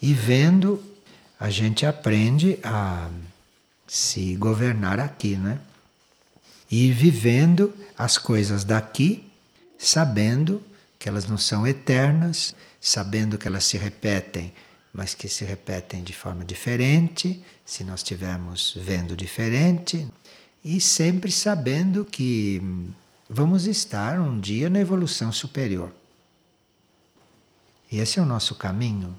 e 0.00 0.12
vendo, 0.12 0.82
a 1.38 1.50
gente 1.50 1.86
aprende 1.86 2.58
a 2.64 3.08
se 3.86 4.34
governar 4.36 4.98
aqui, 4.98 5.36
né? 5.36 5.58
E 6.70 6.90
vivendo 6.90 7.72
as 7.96 8.18
coisas 8.18 8.64
daqui, 8.64 9.30
sabendo 9.78 10.62
que 10.98 11.08
elas 11.08 11.26
não 11.26 11.38
são 11.38 11.66
eternas, 11.66 12.54
sabendo 12.80 13.38
que 13.38 13.46
elas 13.46 13.64
se 13.64 13.76
repetem 13.76 14.52
mas 14.94 15.12
que 15.12 15.28
se 15.28 15.44
repetem 15.44 16.04
de 16.04 16.12
forma 16.12 16.44
diferente, 16.44 17.42
se 17.66 17.82
nós 17.82 17.98
estivermos 17.98 18.78
vendo 18.80 19.16
diferente, 19.16 20.06
e 20.64 20.80
sempre 20.80 21.32
sabendo 21.32 22.04
que 22.04 22.62
vamos 23.28 23.66
estar 23.66 24.20
um 24.20 24.38
dia 24.38 24.70
na 24.70 24.78
evolução 24.78 25.32
superior. 25.32 25.92
E 27.90 27.98
esse 27.98 28.18
é 28.18 28.22
o 28.22 28.26
nosso 28.26 28.54
caminho. 28.54 29.14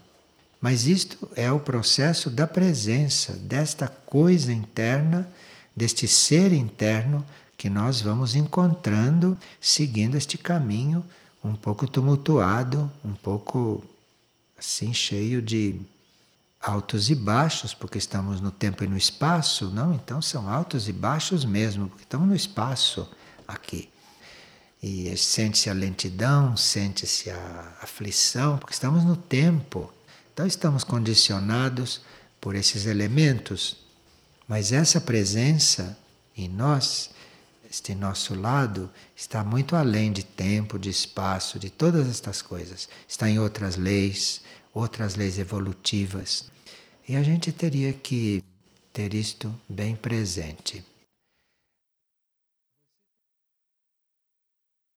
Mas 0.59 0.87
isto 0.87 1.29
é 1.35 1.51
o 1.51 1.59
processo 1.59 2.29
da 2.29 2.47
presença 2.47 3.33
desta 3.33 3.87
coisa 3.87 4.51
interna, 4.51 5.29
deste 5.75 6.07
ser 6.07 6.51
interno 6.53 7.25
que 7.57 7.69
nós 7.69 8.01
vamos 8.01 8.35
encontrando 8.35 9.37
seguindo 9.59 10.15
este 10.15 10.37
caminho 10.37 11.03
um 11.43 11.55
pouco 11.55 11.87
tumultuado, 11.87 12.91
um 13.03 13.13
pouco 13.13 13.83
assim 14.57 14.93
cheio 14.93 15.41
de 15.41 15.79
altos 16.59 17.11
e 17.11 17.15
baixos, 17.15 17.73
porque 17.73 17.99
estamos 17.99 18.41
no 18.41 18.49
tempo 18.49 18.83
e 18.83 18.87
no 18.87 18.97
espaço, 18.97 19.69
não? 19.69 19.93
Então 19.93 20.21
são 20.21 20.49
altos 20.49 20.89
e 20.89 20.93
baixos 20.93 21.45
mesmo, 21.45 21.87
porque 21.87 22.03
estamos 22.03 22.27
no 22.27 22.35
espaço 22.35 23.07
aqui. 23.47 23.87
E 24.87 25.17
sente-se 25.17 25.67
a 25.67 25.73
lentidão, 25.73 26.55
sente-se 26.55 27.31
a 27.31 27.73
aflição, 27.81 28.59
porque 28.59 28.73
estamos 28.73 29.03
no 29.03 29.17
tempo. 29.17 29.91
Então 30.31 30.45
estamos 30.45 30.83
condicionados 30.83 32.01
por 32.39 32.53
esses 32.53 32.85
elementos. 32.85 33.77
Mas 34.47 34.71
essa 34.71 35.01
presença 35.01 35.97
em 36.37 36.47
nós, 36.47 37.09
este 37.67 37.95
nosso 37.95 38.35
lado, 38.35 38.91
está 39.15 39.43
muito 39.43 39.75
além 39.75 40.11
de 40.11 40.23
tempo, 40.23 40.77
de 40.77 40.91
espaço, 40.91 41.57
de 41.57 41.71
todas 41.71 42.07
estas 42.07 42.43
coisas. 42.43 42.87
Está 43.07 43.27
em 43.27 43.39
outras 43.39 43.77
leis, 43.77 44.41
outras 44.71 45.15
leis 45.15 45.39
evolutivas. 45.39 46.45
E 47.09 47.15
a 47.15 47.23
gente 47.23 47.51
teria 47.51 47.91
que 47.91 48.43
ter 48.93 49.15
isto 49.15 49.51
bem 49.67 49.95
presente. 49.95 50.85